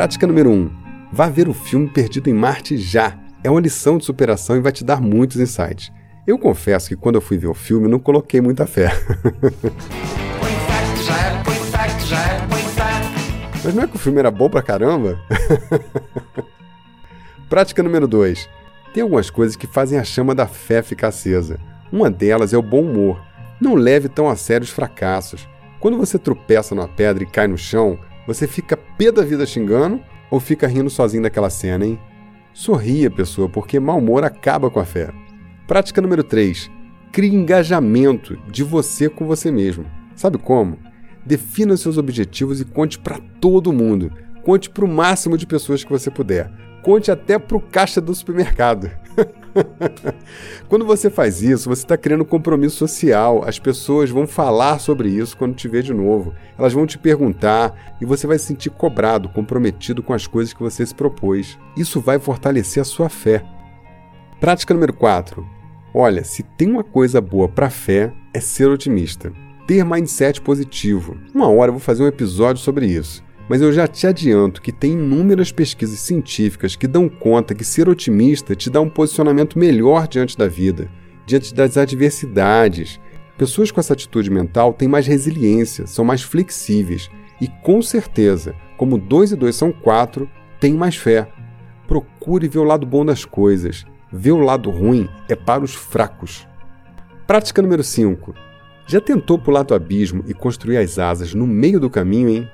Prática 0.02 0.26
número 0.26 0.50
1. 0.50 0.54
Um, 0.54 0.72
vá 1.14 1.30
ver 1.30 1.48
o 1.48 1.54
filme 1.54 1.88
Perdido 1.88 2.28
em 2.28 2.34
Marte 2.34 2.76
já. 2.76 3.16
É 3.44 3.52
uma 3.52 3.62
lição 3.62 4.00
de 4.00 4.06
superação 4.06 4.56
e 4.58 4.60
vai 4.60 4.72
te 4.72 4.84
dar 4.84 5.00
muitos 5.00 5.40
insights. 5.40 5.92
Eu 6.26 6.40
confesso 6.40 6.90
que 6.90 6.96
quando 6.96 7.18
eu 7.18 7.22
fui 7.22 7.38
ver 7.38 7.50
o 7.50 7.54
filme, 7.54 7.88
não 7.88 8.00
coloquei 8.00 8.42
muita 8.42 8.66
fé. 8.66 8.90
Mas 13.64 13.76
não 13.76 13.84
é 13.84 13.88
que 13.88 13.96
o 13.96 14.00
filme 14.00 14.18
era 14.18 14.32
bom 14.32 14.50
pra 14.50 14.64
caramba? 14.64 15.20
Prática 17.48 17.84
número 17.84 18.08
2. 18.08 18.50
Tem 18.96 19.04
algumas 19.04 19.30
coisas 19.30 19.56
que 19.56 19.68
fazem 19.68 20.00
a 20.00 20.04
chama 20.04 20.34
da 20.34 20.48
fé 20.48 20.82
ficar 20.82 21.10
acesa. 21.10 21.60
Uma 21.92 22.10
delas 22.10 22.54
é 22.54 22.58
o 22.58 22.64
bom 22.64 22.82
humor. 22.82 23.22
Não 23.62 23.76
leve 23.76 24.10
tão 24.10 24.28
a 24.28 24.36
sério 24.36 24.66
os 24.66 24.72
fracassos. 24.72 25.48
Quando 25.80 25.96
você 25.96 26.18
tropeça 26.18 26.74
numa 26.74 26.88
pedra 26.88 27.22
e 27.22 27.28
cai 27.28 27.46
no 27.46 27.56
chão, 27.56 28.00
você 28.34 28.48
fica 28.48 28.78
pé 28.78 29.12
da 29.12 29.24
vida 29.24 29.46
xingando 29.46 30.02
ou 30.30 30.40
fica 30.40 30.68
rindo 30.68 30.90
sozinho 30.90 31.24
daquela 31.24 31.50
cena, 31.50 31.86
hein? 31.86 32.00
Sorria, 32.54 33.10
pessoa, 33.12 33.50
porque 33.50 33.80
mau 33.80 33.98
humor 33.98 34.24
acaba 34.24 34.70
com 34.70 34.80
a 34.80 34.86
fé. 34.86 35.12
Prática 35.68 36.02
número 36.02 36.24
3. 36.24 36.72
Crie 37.12 37.34
engajamento 37.34 38.38
de 38.50 38.64
você 38.64 39.10
com 39.10 39.26
você 39.26 39.52
mesmo. 39.52 39.86
Sabe 40.16 40.38
como? 40.38 40.78
Defina 41.26 41.76
seus 41.76 41.98
objetivos 41.98 42.62
e 42.62 42.66
conte 42.66 42.98
para 42.98 43.20
todo 43.40 43.74
mundo. 43.74 44.12
Conte 44.44 44.70
para 44.70 44.86
o 44.86 44.88
máximo 44.88 45.38
de 45.38 45.46
pessoas 45.46 45.84
que 45.84 45.92
você 45.92 46.10
puder. 46.10 46.52
Conte 46.82 47.12
até 47.12 47.38
para 47.38 47.58
o 47.58 47.62
caixa 47.62 48.00
do 48.02 48.16
supermercado. 48.16 48.90
quando 50.68 50.86
você 50.86 51.10
faz 51.10 51.42
isso, 51.42 51.70
você 51.70 51.84
está 51.84 51.98
criando 51.98 52.22
um 52.22 52.26
compromisso 52.26 52.78
social. 52.78 53.44
As 53.46 53.60
pessoas 53.60 54.10
vão 54.10 54.28
falar 54.28 54.80
sobre 54.80 55.10
isso 55.10 55.38
quando 55.38 55.56
te 55.56 55.68
ver 55.68 55.84
de 55.84 55.94
novo. 55.94 56.34
Elas 56.58 56.74
vão 56.74 56.86
te 56.86 56.98
perguntar 56.98 57.96
e 58.02 58.06
você 58.06 58.28
vai 58.28 58.38
se 58.40 58.46
sentir 58.46 58.70
cobrado, 58.70 59.30
comprometido 59.30 60.02
com 60.02 60.14
as 60.14 60.28
coisas 60.28 60.54
que 60.54 60.62
você 60.62 60.86
se 60.86 60.96
propôs. 60.96 61.58
Isso 61.76 62.00
vai 62.00 62.20
fortalecer 62.20 62.82
a 62.82 62.86
sua 62.86 63.10
fé. 63.10 63.44
Prática 64.40 64.74
número 64.74 64.94
4. 64.94 65.46
Olha, 65.94 66.24
se 66.24 66.44
tem 66.44 66.70
uma 66.70 66.84
coisa 66.84 67.20
boa 67.20 67.50
para 67.50 67.70
fé, 67.70 68.14
é 68.34 68.40
ser 68.40 68.70
otimista. 68.70 69.32
Ter 69.68 69.84
mindset 69.86 70.42
positivo. 70.42 71.18
Uma 71.34 71.48
hora 71.50 71.70
eu 71.70 71.74
vou 71.74 71.80
fazer 71.80 72.04
um 72.04 72.08
episódio 72.08 72.62
sobre 72.62 72.86
isso 72.86 73.24
mas 73.52 73.62
eu 73.62 73.74
já 73.74 73.86
te 73.86 74.08
adianto 74.08 74.62
que 74.62 74.72
tem 74.72 74.94
inúmeras 74.94 75.52
pesquisas 75.52 76.00
científicas 76.00 76.76
que 76.78 76.88
dão 76.88 77.10
conta 77.10 77.54
que 77.54 77.66
ser 77.66 77.90
otimista 77.90 78.56
te 78.56 78.70
dá 78.70 78.80
um 78.80 78.90
posicionamento 78.90 79.60
melhor 79.60 80.08
diante 80.08 80.38
da 80.38 80.48
vida, 80.48 80.90
diante 81.28 81.54
das 81.54 81.76
adversidades, 81.76 82.98
Pessoas 83.42 83.72
com 83.72 83.80
essa 83.80 83.94
atitude 83.94 84.30
mental 84.30 84.72
têm 84.72 84.88
mais 84.88 85.08
resiliência, 85.08 85.88
são 85.88 86.06
mais 86.06 86.22
flexíveis 86.22 87.10
e, 87.42 87.48
com 87.48 87.82
certeza, 87.82 88.54
como 88.78 89.00
2 89.00 89.32
e 89.32 89.36
2 89.36 89.56
são 89.56 89.72
4, 89.72 90.30
têm 90.60 90.76
mais 90.76 90.96
fé. 90.96 91.28
Procure 91.88 92.48
ver 92.48 92.60
o 92.60 92.64
lado 92.64 92.86
bom 92.86 93.04
das 93.04 93.26
coisas. 93.26 93.84
Ver 94.14 94.34
o 94.34 94.38
lado 94.38 94.70
ruim 94.70 95.10
é 95.28 95.36
para 95.36 95.64
os 95.64 95.74
fracos. 95.74 96.48
Prática 97.26 97.64
número 97.64 97.84
5. 97.84 98.32
Já 98.86 99.02
tentou 99.02 99.40
pular 99.40 99.64
do 99.64 99.74
abismo 99.74 100.24
e 100.28 100.36
construir 100.36 100.78
as 100.78 101.00
asas 101.00 101.34
no 101.34 101.48
meio 101.48 101.80
do 101.80 101.90
caminho, 101.90 102.30
hein? 102.30 102.48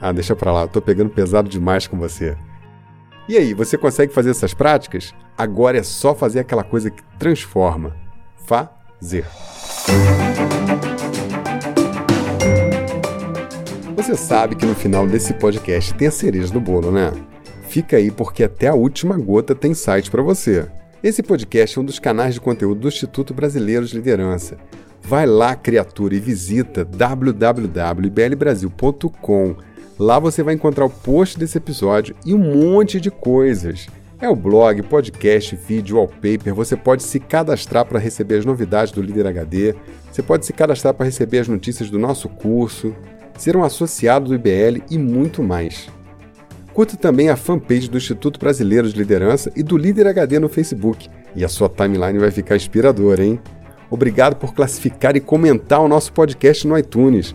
Ah, 0.00 0.12
deixa 0.12 0.36
pra 0.36 0.52
lá, 0.52 0.62
eu 0.62 0.68
tô 0.68 0.80
pegando 0.80 1.10
pesado 1.10 1.48
demais 1.48 1.86
com 1.86 1.98
você. 1.98 2.36
E 3.28 3.36
aí, 3.36 3.52
você 3.52 3.76
consegue 3.76 4.12
fazer 4.12 4.30
essas 4.30 4.54
práticas? 4.54 5.12
Agora 5.36 5.76
é 5.76 5.82
só 5.82 6.14
fazer 6.14 6.40
aquela 6.40 6.64
coisa 6.64 6.90
que 6.90 7.02
transforma. 7.18 7.94
Fazer. 8.46 9.26
Você 13.94 14.14
sabe 14.16 14.54
que 14.54 14.64
no 14.64 14.74
final 14.74 15.06
desse 15.06 15.34
podcast 15.34 15.92
tem 15.92 16.08
a 16.08 16.10
cereja 16.10 16.50
do 16.50 16.60
bolo, 16.60 16.90
né? 16.90 17.12
Fica 17.68 17.98
aí 17.98 18.10
porque 18.10 18.42
até 18.42 18.68
a 18.68 18.74
última 18.74 19.18
gota 19.18 19.54
tem 19.54 19.74
site 19.74 20.10
para 20.10 20.22
você. 20.22 20.66
Esse 21.02 21.22
podcast 21.22 21.76
é 21.76 21.82
um 21.82 21.84
dos 21.84 21.98
canais 21.98 22.32
de 22.32 22.40
conteúdo 22.40 22.80
do 22.80 22.88
Instituto 22.88 23.34
Brasileiro 23.34 23.84
de 23.84 23.94
Liderança. 23.94 24.56
Vai 25.08 25.24
lá, 25.24 25.56
criatura, 25.56 26.14
e 26.14 26.20
visita 26.20 26.84
www.iblbrasil.com. 26.84 29.56
Lá 29.98 30.18
você 30.18 30.42
vai 30.42 30.52
encontrar 30.52 30.84
o 30.84 30.90
post 30.90 31.38
desse 31.38 31.56
episódio 31.56 32.14
e 32.26 32.34
um 32.34 32.38
monte 32.38 33.00
de 33.00 33.10
coisas. 33.10 33.86
É 34.20 34.28
o 34.28 34.36
blog, 34.36 34.82
podcast, 34.82 35.56
vídeo, 35.56 35.96
wallpaper. 35.96 36.54
Você 36.54 36.76
pode 36.76 37.02
se 37.02 37.18
cadastrar 37.18 37.86
para 37.86 37.98
receber 37.98 38.36
as 38.36 38.44
novidades 38.44 38.92
do 38.92 39.00
Líder 39.00 39.28
HD. 39.28 39.74
Você 40.12 40.22
pode 40.22 40.44
se 40.44 40.52
cadastrar 40.52 40.92
para 40.92 41.06
receber 41.06 41.38
as 41.38 41.48
notícias 41.48 41.88
do 41.88 41.98
nosso 41.98 42.28
curso, 42.28 42.94
ser 43.38 43.56
um 43.56 43.64
associado 43.64 44.28
do 44.28 44.34
IBL 44.34 44.82
e 44.90 44.98
muito 44.98 45.42
mais. 45.42 45.88
Curta 46.74 46.98
também 46.98 47.30
a 47.30 47.36
fanpage 47.36 47.88
do 47.88 47.96
Instituto 47.96 48.38
Brasileiro 48.38 48.86
de 48.86 48.98
Liderança 48.98 49.50
e 49.56 49.62
do 49.62 49.78
Líder 49.78 50.06
HD 50.06 50.38
no 50.38 50.50
Facebook. 50.50 51.08
E 51.34 51.46
a 51.46 51.48
sua 51.48 51.70
timeline 51.70 52.18
vai 52.18 52.30
ficar 52.30 52.56
inspiradora, 52.56 53.24
hein? 53.24 53.40
Obrigado 53.90 54.36
por 54.36 54.54
classificar 54.54 55.16
e 55.16 55.20
comentar 55.20 55.80
o 55.80 55.88
nosso 55.88 56.12
podcast 56.12 56.66
no 56.66 56.76
iTunes. 56.76 57.34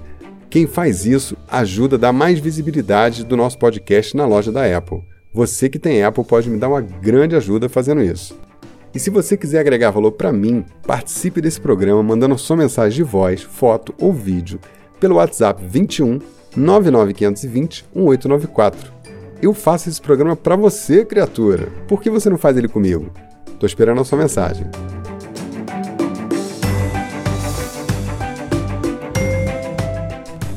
Quem 0.49 0.67
faz 0.67 1.05
isso 1.05 1.35
ajuda 1.47 1.95
a 1.95 1.99
dar 1.99 2.13
mais 2.13 2.39
visibilidade 2.39 3.23
do 3.23 3.35
nosso 3.35 3.57
podcast 3.57 4.15
na 4.15 4.25
loja 4.25 4.51
da 4.51 4.77
Apple. 4.77 5.01
Você 5.33 5.67
que 5.67 5.79
tem 5.79 6.03
Apple 6.03 6.23
pode 6.23 6.49
me 6.49 6.59
dar 6.59 6.69
uma 6.69 6.81
grande 6.81 7.35
ajuda 7.35 7.67
fazendo 7.67 8.03
isso. 8.03 8.37
E 8.93 8.99
se 8.99 9.09
você 9.09 9.35
quiser 9.35 9.59
agregar 9.59 9.89
valor 9.89 10.11
para 10.11 10.31
mim, 10.31 10.63
participe 10.85 11.41
desse 11.41 11.59
programa 11.59 12.03
mandando 12.03 12.37
sua 12.37 12.55
mensagem 12.55 12.95
de 12.95 13.03
voz, 13.03 13.41
foto 13.41 13.95
ou 13.99 14.13
vídeo 14.13 14.59
pelo 14.99 15.15
WhatsApp 15.15 15.63
21 15.65 16.19
99520 16.55 17.85
1894. 17.95 18.93
Eu 19.41 19.53
faço 19.53 19.89
esse 19.89 19.99
programa 19.99 20.35
para 20.35 20.55
você, 20.55 21.03
criatura. 21.03 21.67
Por 21.87 22.01
que 22.01 22.09
você 22.09 22.29
não 22.29 22.37
faz 22.37 22.55
ele 22.55 22.67
comigo? 22.67 23.11
Tô 23.59 23.65
esperando 23.65 23.99
a 23.99 24.05
sua 24.05 24.19
mensagem. 24.19 24.67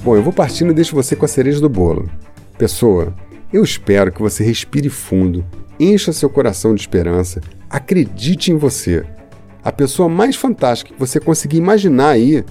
Bom, 0.07 0.15
eu 0.15 0.23
vou 0.23 0.33
partindo 0.33 0.71
e 0.71 0.75
deixo 0.75 0.95
você 0.95 1.17
com 1.17 1.25
a 1.25 1.29
cereja 1.29 1.61
do 1.61 1.69
bolo. 1.69 2.09
Pessoa, 2.57 3.13
eu 3.53 3.65
espero 3.65 4.13
que 4.13 4.23
você 4.23 4.45
respire 4.45 4.89
fundo, 4.89 5.45
encha 5.81 6.13
seu 6.13 6.31
coração 6.31 6.77
de 6.77 6.81
esperança, 6.81 7.41
acredite 7.69 8.53
em 8.53 8.57
você. 8.57 9.05
A 9.65 9.73
pessoa 9.73 10.09
mais 10.09 10.37
fantástica 10.37 10.95
que 10.95 11.01
você 11.01 11.19
conseguir 11.19 11.57
imaginar 11.57 12.11
aí 12.11 12.45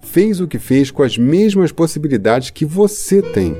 fez 0.00 0.40
o 0.40 0.48
que 0.48 0.58
fez 0.58 0.90
com 0.90 1.04
as 1.04 1.16
mesmas 1.16 1.70
possibilidades 1.70 2.50
que 2.50 2.64
você 2.64 3.22
tem. 3.22 3.56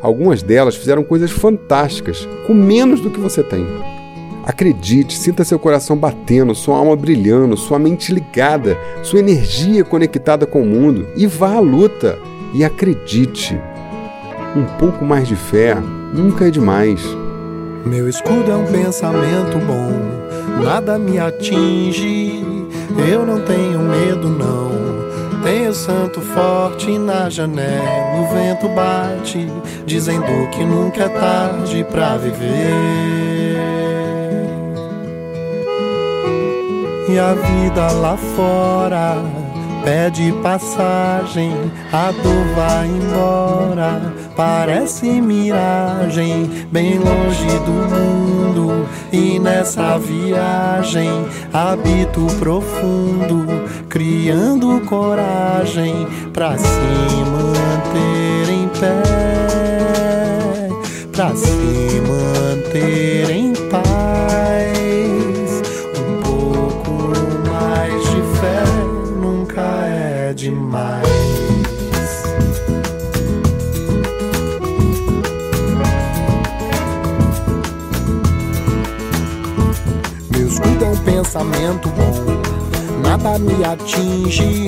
Algumas 0.00 0.40
delas 0.40 0.76
fizeram 0.76 1.02
coisas 1.02 1.32
fantásticas, 1.32 2.28
com 2.46 2.54
menos 2.54 3.00
do 3.00 3.10
que 3.10 3.18
você 3.18 3.42
tem. 3.42 3.66
Acredite, 4.44 5.18
sinta 5.18 5.42
seu 5.42 5.58
coração 5.58 5.96
batendo, 5.96 6.54
sua 6.54 6.76
alma 6.76 6.94
brilhando, 6.94 7.56
sua 7.56 7.76
mente 7.76 8.14
ligada, 8.14 8.78
sua 9.02 9.18
energia 9.18 9.82
conectada 9.82 10.46
com 10.46 10.62
o 10.62 10.66
mundo 10.66 11.08
e 11.16 11.26
vá 11.26 11.54
à 11.54 11.60
luta. 11.60 12.16
E 12.54 12.64
acredite, 12.64 13.60
um 14.56 14.64
pouco 14.78 15.04
mais 15.04 15.28
de 15.28 15.36
fé 15.36 15.76
nunca 16.14 16.48
é 16.48 16.50
demais. 16.50 17.02
Meu 17.84 18.08
escudo 18.08 18.50
é 18.50 18.56
um 18.56 18.66
pensamento 18.66 19.58
bom, 19.66 19.92
nada 20.62 20.98
me 20.98 21.18
atinge, 21.18 22.44
eu 23.08 23.24
não 23.24 23.40
tenho 23.40 23.80
medo 23.80 24.28
não. 24.28 24.68
Tenho 25.42 25.72
santo 25.72 26.20
forte 26.20 26.98
na 26.98 27.30
janela, 27.30 28.20
o 28.20 28.34
vento 28.34 28.68
bate, 28.70 29.46
dizendo 29.86 30.48
que 30.50 30.64
nunca 30.64 31.04
é 31.04 31.08
tarde 31.08 31.86
pra 31.90 32.16
viver. 32.16 32.74
E 37.08 37.18
a 37.18 37.34
vida 37.34 37.92
lá 37.92 38.16
fora 38.16 39.16
pede 39.88 40.30
passagem, 40.42 41.50
a 41.90 42.12
dor 42.12 42.44
vai 42.54 42.86
embora, 42.86 44.12
parece 44.36 45.06
miragem, 45.06 46.66
bem 46.70 46.98
longe 46.98 47.46
do 47.64 47.72
mundo. 47.72 48.86
E 49.10 49.38
nessa 49.38 49.98
viagem 49.98 51.08
habito 51.54 52.26
profundo, 52.38 53.46
criando 53.88 54.82
coragem 54.84 56.06
pra 56.34 56.58
se 56.58 56.66
manter 57.32 58.52
em 58.52 58.68
pé, 58.78 59.02
pra 61.12 61.34
se 61.34 62.02
manter 62.06 63.30
em 63.30 63.54
paz. 63.70 63.97
Pensamento 81.38 81.92
nada 83.02 83.38
me 83.38 83.64
atinge. 83.64 84.66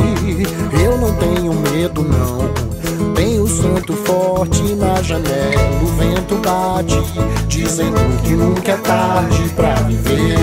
Eu 0.83 0.99
não 0.99 1.15
tenho 1.15 1.53
medo, 1.53 2.03
não. 2.03 3.15
Tenho 3.15 3.47
santo 3.47 3.93
forte 3.95 4.63
na 4.75 5.03
janela, 5.03 5.83
o 5.83 5.87
vento 5.87 6.37
bate, 6.37 7.03
dizendo 7.49 8.23
que 8.23 8.33
nunca 8.35 8.73
é 8.73 8.77
tarde 8.77 9.49
pra 9.57 9.75
viver. 9.75 10.39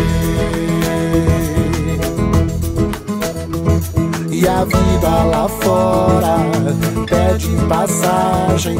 E 4.29 4.47
a 4.47 4.63
vida 4.63 5.23
lá 5.31 5.47
fora 5.47 6.37
pede 7.05 7.49
passagem. 7.67 8.77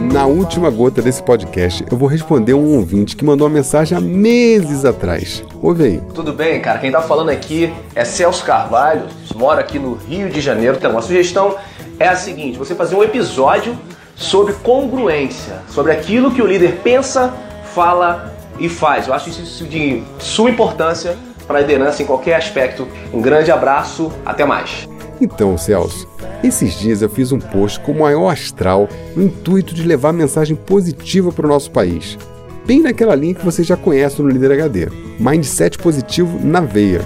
Na 0.00 0.26
última 0.26 0.70
gota 0.70 1.00
desse 1.00 1.22
podcast, 1.22 1.84
eu 1.90 1.96
vou 1.96 2.08
responder 2.08 2.54
um 2.54 2.76
ouvinte 2.76 3.16
que 3.16 3.24
mandou 3.24 3.46
uma 3.46 3.54
mensagem 3.54 3.96
há 3.96 4.00
meses 4.00 4.84
atrás. 4.84 5.44
Ouve 5.62 5.84
aí. 5.84 6.02
Tudo 6.12 6.32
bem, 6.32 6.60
cara? 6.60 6.78
Quem 6.78 6.90
tá 6.90 7.00
falando 7.00 7.30
aqui 7.30 7.72
é 7.94 8.04
Celso 8.04 8.44
Carvalho, 8.44 9.02
mora 9.34 9.60
aqui 9.60 9.78
no 9.78 9.94
Rio 9.94 10.28
de 10.28 10.40
Janeiro. 10.40 10.76
Então, 10.76 10.96
a 10.98 11.02
sugestão 11.02 11.56
é 11.98 12.08
a 12.08 12.16
seguinte: 12.16 12.58
você 12.58 12.74
fazer 12.74 12.96
um 12.96 13.02
episódio 13.02 13.76
sobre 14.16 14.52
congruência, 14.54 15.62
sobre 15.68 15.92
aquilo 15.92 16.30
que 16.30 16.42
o 16.42 16.46
líder 16.46 16.80
pensa, 16.82 17.32
fala 17.72 18.34
e 18.58 18.68
faz. 18.68 19.06
Eu 19.06 19.14
acho 19.14 19.30
isso 19.30 19.64
de 19.64 20.02
suma 20.18 20.50
importância 20.50 21.16
para 21.46 21.58
a 21.58 21.60
liderança 21.60 22.02
em 22.02 22.06
qualquer 22.06 22.36
aspecto. 22.36 22.88
Um 23.12 23.20
grande 23.20 23.50
abraço, 23.50 24.12
até 24.24 24.44
mais. 24.44 24.88
Então, 25.20 25.56
Celso, 25.56 26.08
esses 26.42 26.78
dias 26.78 27.00
eu 27.00 27.08
fiz 27.08 27.32
um 27.32 27.38
post 27.38 27.80
com 27.80 27.92
o 27.92 27.98
maior 28.00 28.30
astral 28.30 28.88
no 29.14 29.22
intuito 29.22 29.74
de 29.74 29.82
levar 29.82 30.12
mensagem 30.12 30.56
positiva 30.56 31.32
para 31.32 31.46
o 31.46 31.48
nosso 31.48 31.70
país. 31.70 32.18
Bem 32.66 32.80
naquela 32.80 33.14
linha 33.14 33.34
que 33.34 33.44
você 33.44 33.62
já 33.62 33.76
conhece 33.76 34.20
no 34.20 34.28
Líder 34.28 34.52
HD. 34.52 34.88
Mindset 35.18 35.78
positivo 35.78 36.44
na 36.44 36.60
veia. 36.60 37.02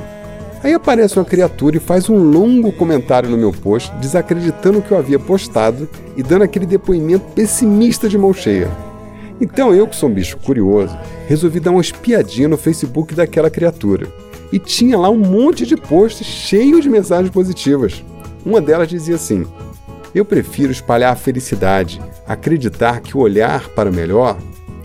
Aí 0.63 0.73
aparece 0.73 1.19
uma 1.19 1.25
criatura 1.25 1.77
e 1.77 1.81
faz 1.81 2.09
um 2.09 2.19
longo 2.19 2.73
comentário 2.73 3.29
no 3.29 3.37
meu 3.37 3.53
post, 3.53 3.95
desacreditando 3.97 4.79
o 4.79 4.83
que 4.83 4.91
eu 4.91 4.99
havia 4.99 5.19
postado 5.19 5.89
e 6.17 6.23
dando 6.23 6.43
aquele 6.43 6.67
depoimento 6.67 7.27
pessimista 7.35 8.09
de 8.09 8.19
mão 8.19 8.33
cheia. 8.33 8.69
Então 9.41 9.73
eu, 9.73 9.87
que 9.87 9.95
sou 9.95 10.09
um 10.09 10.13
bicho 10.13 10.37
curioso, 10.39 10.97
resolvi 11.29 11.61
dar 11.61 11.71
uma 11.71 11.81
espiadinha 11.81 12.49
no 12.49 12.57
Facebook 12.57 13.15
daquela 13.15 13.51
criatura 13.51 14.09
e 14.53 14.59
tinha 14.59 14.99
lá 14.99 15.11
um 15.11 15.19
monte 15.19 15.67
de 15.67 15.77
posts 15.77 16.27
cheios 16.27 16.83
de 16.83 16.91
mensagens 16.91 17.31
positivas. 17.31 18.03
Uma 18.45 18.61
delas 18.61 18.89
dizia 18.89 19.17
assim: 19.17 19.47
Eu 20.15 20.25
prefiro 20.25 20.73
espalhar 20.73 21.13
a 21.13 21.17
felicidade, 21.17 22.01
acreditar 22.27 23.01
que 23.01 23.17
o 23.17 23.21
olhar 23.21 23.69
para 23.71 23.91
o 23.91 23.95
melhor 23.95 24.37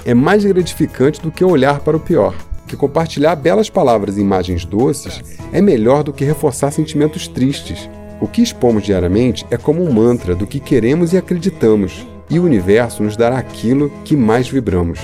é 0.06 0.14
mais 0.14 0.44
gratificante 0.44 1.22
do 1.22 1.32
que 1.32 1.44
olhar 1.44 1.80
para 1.80 1.98
o 1.98 2.00
pior. 2.00 2.36
Que 2.68 2.76
compartilhar 2.76 3.36
belas 3.36 3.70
palavras 3.70 4.18
e 4.18 4.22
imagens 4.22 4.66
doces 4.66 5.22
é 5.52 5.62
melhor 5.62 6.04
do 6.04 6.14
que 6.14 6.26
reforçar 6.26 6.72
sentimentos 6.72 7.28
tristes. 7.28 7.90
O 8.20 8.28
que 8.28 8.42
expomos 8.42 8.84
diariamente 8.84 9.46
é 9.52 9.58
como 9.58 9.84
um 9.84 9.92
mantra 9.92 10.36
do 10.36 10.48
que 10.48 10.60
queremos 10.60 11.14
e 11.14 11.18
acreditamos, 11.18 12.06
e 12.30 12.40
o 12.40 12.44
universo 12.44 13.04
nos 13.04 13.16
dará 13.16 13.38
aquilo 13.38 13.92
que 14.04 14.16
mais 14.16 14.48
vibramos. 14.48 15.00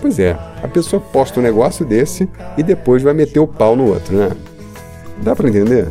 Pois 0.00 0.18
é, 0.18 0.36
a 0.62 0.68
pessoa 0.68 1.00
posta 1.00 1.40
um 1.40 1.42
negócio 1.42 1.84
desse 1.84 2.28
e 2.56 2.62
depois 2.62 3.02
vai 3.02 3.12
meter 3.12 3.38
o 3.38 3.46
pau 3.46 3.76
no 3.76 3.88
outro, 3.88 4.16
né? 4.16 4.30
Dá 5.22 5.36
pra 5.36 5.48
entender? 5.48 5.88